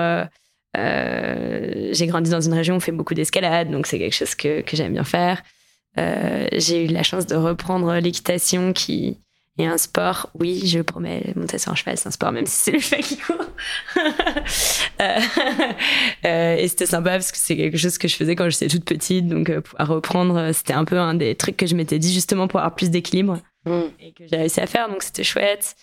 [0.76, 4.61] J'ai grandi dans une région où on fait beaucoup d'escalade, donc c'est quelque chose que,
[4.61, 5.43] que j'aime bien faire.
[5.97, 9.17] j'ai eu la chance de reprendre l'équitation qui,
[9.57, 12.55] et un sport, oui, je promets, monter sur un cheval, c'est un sport, même si
[12.55, 13.45] c'est le cheval qui court.
[15.01, 15.19] Euh,
[16.26, 18.86] euh, et c'était sympa parce que c'est quelque chose que je faisais quand j'étais toute
[18.86, 19.28] petite.
[19.28, 22.47] Donc, euh, pouvoir reprendre, c'était un peu un des trucs que je m'étais dit justement
[22.47, 23.82] pour avoir plus d'équilibre mm.
[23.99, 24.89] et que j'ai réussi à faire.
[24.89, 25.76] Donc, c'était chouette.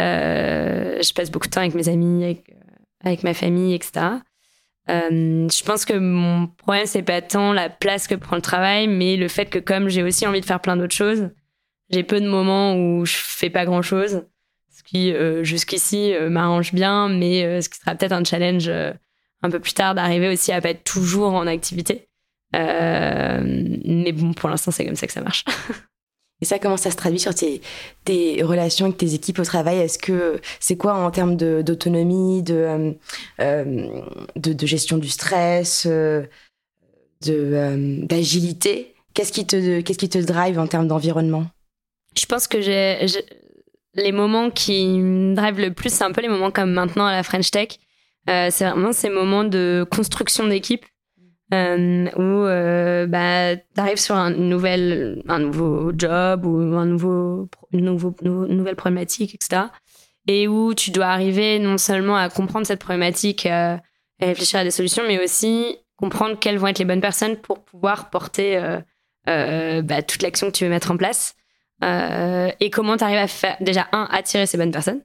[0.00, 2.52] je passe beaucoup de temps avec mes amis, avec,
[3.04, 4.06] avec ma famille, etc.
[4.88, 9.16] je pense que mon problème, c'est pas tant la place que prend le travail, mais
[9.16, 11.30] le fait que comme j'ai aussi envie de faire plein d'autres choses,
[11.90, 14.24] j'ai peu de moments où je fais pas grand chose,
[14.70, 18.68] ce qui euh, jusqu'ici euh, m'arrange bien, mais euh, ce qui sera peut-être un challenge
[18.68, 22.08] un peu plus tard d'arriver aussi à pas être toujours en activité.
[22.52, 25.44] mais bon, pour l'instant, c'est comme ça que ça marche.
[26.44, 27.62] Et ça, comment ça se traduit sur tes,
[28.42, 29.78] relations avec tes équipes au travail?
[29.78, 32.94] Est-ce que c'est quoi en termes d'autonomie, de,
[33.38, 35.88] de, de, gestion du stress,
[37.22, 38.94] d'agilité?
[39.14, 41.46] Qu'est-ce qui, te, drive en termes d'environnement?
[42.14, 42.58] Je pense que
[43.94, 47.12] les moments qui me drivent le plus, c'est un peu les moments comme maintenant à
[47.12, 47.78] la French Tech.
[48.28, 50.84] Euh, c'est vraiment ces moments de construction d'équipe
[51.52, 57.48] euh, où euh, bah, tu arrives sur un, nouvel, un nouveau job ou un nouveau,
[57.72, 59.64] nouveau, nouvelle problématique, etc.
[60.26, 63.76] Et où tu dois arriver non seulement à comprendre cette problématique euh,
[64.20, 67.62] et réfléchir à des solutions, mais aussi comprendre quelles vont être les bonnes personnes pour
[67.64, 68.80] pouvoir porter euh,
[69.28, 71.34] euh, bah, toute l'action que tu veux mettre en place.
[71.82, 75.02] Et comment tu arrives à faire déjà un attirer ces bonnes personnes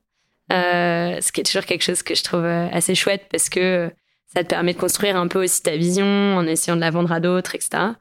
[0.49, 3.91] ce qui est toujours quelque chose que je trouve assez chouette parce que
[4.34, 7.11] ça te permet de construire un peu aussi ta vision en essayant de la vendre
[7.11, 7.93] à d'autres etc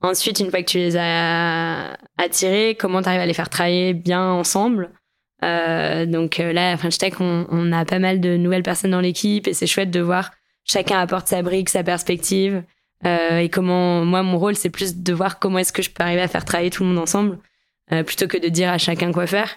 [0.00, 3.94] ensuite une fois que tu les as attirés comment tu arrives à les faire travailler
[3.94, 4.90] bien ensemble?
[5.40, 9.46] Donc là, à French Tech, on, on, a pas mal de nouvelles personnes dans l'équipe
[9.46, 10.32] et c'est chouette de voir
[10.64, 12.62] chacun apporte sa brique, sa perspective.
[13.04, 16.22] et comment, moi, mon rôle, c'est plus de voir comment est-ce que je peux arriver
[16.22, 17.38] à faire travailler tout le monde ensemble,
[18.06, 19.56] plutôt que de dire à chacun quoi faire.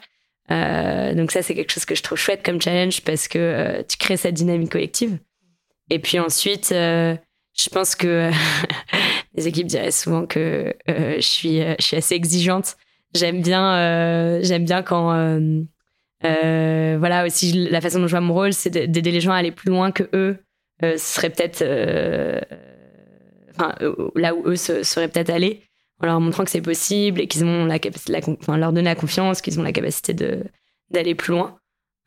[0.49, 4.17] donc ça, c'est quelque chose que je trouve chouette comme challenge parce que tu crées
[4.17, 5.17] cette dynamique collective.
[5.91, 6.73] Et puis ensuite,
[7.61, 8.31] je pense que
[9.35, 12.77] les équipes diraient souvent que euh, je suis euh, je suis assez exigeante.
[13.13, 15.11] J'aime bien euh, bien quand
[16.23, 19.51] voilà aussi la façon dont je vois mon rôle, c'est d'aider les gens à aller
[19.51, 20.37] plus loin que eux.
[20.81, 21.61] ce serait peut-être
[23.53, 23.75] enfin
[24.15, 25.63] là où eux seraient peut-être allés
[25.99, 28.95] en leur montrant que c'est possible et qu'ils ont la capacité, enfin leur donner la
[28.95, 30.15] confiance, qu'ils ont la capacité
[30.89, 31.57] d'aller plus loin.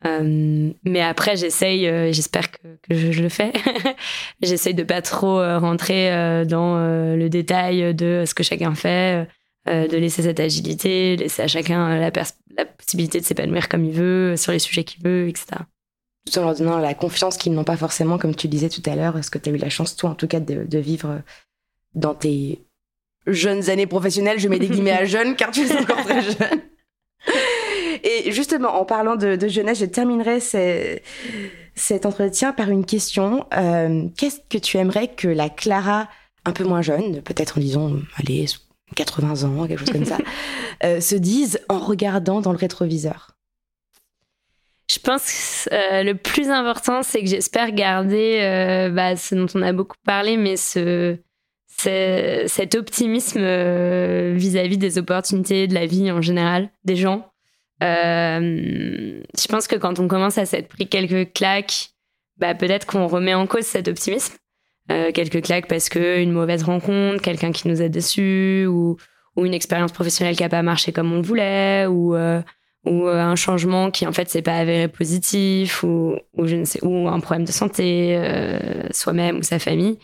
[0.05, 3.51] Euh, mais après, j'essaye, euh, j'espère que, que je, le fais,
[4.41, 6.09] j'essaye de pas trop euh, rentrer
[6.45, 9.27] dans le détail de ce que chacun fait,
[9.67, 12.11] de laisser cette agilité, laisser à chacun la,
[12.57, 15.47] la possibilité de s'épanouir comme il veut, sur les sujets qu'il veut, etc.
[16.25, 18.95] Tout en leur donnant la confiance qu'ils n'ont pas forcément, comme tu disais tout à
[18.95, 21.21] l'heure, est-ce que tu as eu la chance, toi en tout cas, de, de vivre
[21.93, 22.61] dans tes
[23.27, 26.61] jeunes années professionnelles, je mets des guillemets à jeunes, car tu es encore très jeune
[28.03, 33.45] et justement, en parlant de, jeunesse, je terminerai cet entretien par une question.
[33.57, 36.07] Euh, qu'est-ce que tu aimerais que la Clara,
[36.45, 38.45] un peu moins jeune, peut-être en disant, allez,
[38.95, 40.17] 80 ans, quelque chose comme ça,
[40.83, 43.31] euh, se dise en regardant dans le rétroviseur?
[44.91, 49.63] Je pense que euh, le plus important, c'est que j'espère garder bah, ce dont on
[49.63, 51.17] a beaucoup parlé, mais ce,
[51.85, 57.31] cet optimisme vis-à-vis -vis des opportunités de la vie en général, des gens.
[57.83, 61.89] Euh, je pense que quand on commence à s'être pris quelques claques,
[62.37, 64.35] bah peut-être qu'on remet en cause cet optimisme.
[64.91, 68.97] Euh, quelques claques parce que une mauvaise rencontre, quelqu'un qui nous a déçus ou,
[69.37, 72.41] une expérience professionnelle qui a pas marché comme on le voulait ou euh,
[72.87, 76.79] euh, un changement qui en fait s'est pas avéré positif ou, ou je ne sais
[76.85, 79.97] ou un problème de santé euh, soi-même ou sa famille.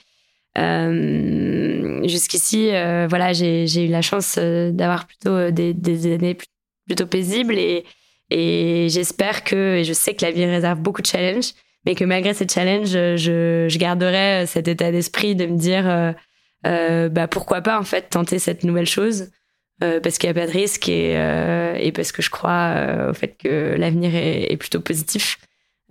[0.56, 2.70] Jusqu'ici,
[3.10, 6.38] voilà, j'ai eu la chance d'avoir plutôt des, des années
[6.88, 7.86] plutôt paisible et,
[8.32, 11.52] et j'espère que, et je sais que la vie réserve beaucoup de challenges,
[11.86, 16.12] mais que malgré ces challenges, je, je garderai cet état d'esprit de me dire, euh,
[16.66, 19.32] euh, bah pourquoi pas en fait tenter cette nouvelle chose,
[19.84, 22.74] euh, parce qu'il n'y a pas de risque et, euh, et parce que je crois
[22.76, 25.38] euh, au fait que l'avenir est, est, plutôt positif.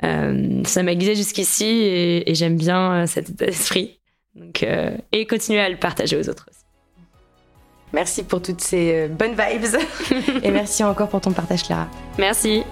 [0.02, 3.99] Euh, ça m'a guidé jusqu'ici et, et j'aime bien cet état d'esprit.
[4.34, 4.66] Donc,
[5.12, 6.60] et continuer à le partager aux autres aussi.
[7.92, 9.80] Merci pour toutes ces euh, bonnes vibes.
[10.42, 11.88] Et merci encore pour ton partage, Clara.
[12.18, 12.62] Merci.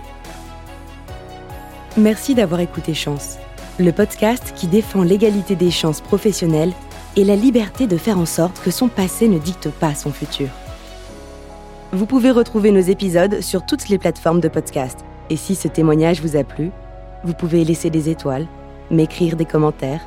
[1.97, 3.39] Merci d'avoir écouté Chance,
[3.79, 6.73] le podcast qui défend l'égalité des chances professionnelles
[7.17, 10.49] et la liberté de faire en sorte que son passé ne dicte pas son futur.
[11.91, 15.01] Vous pouvez retrouver nos épisodes sur toutes les plateformes de podcast.
[15.31, 16.71] Et si ce témoignage vous a plu,
[17.25, 18.47] vous pouvez laisser des étoiles,
[18.91, 20.07] m'écrire des commentaires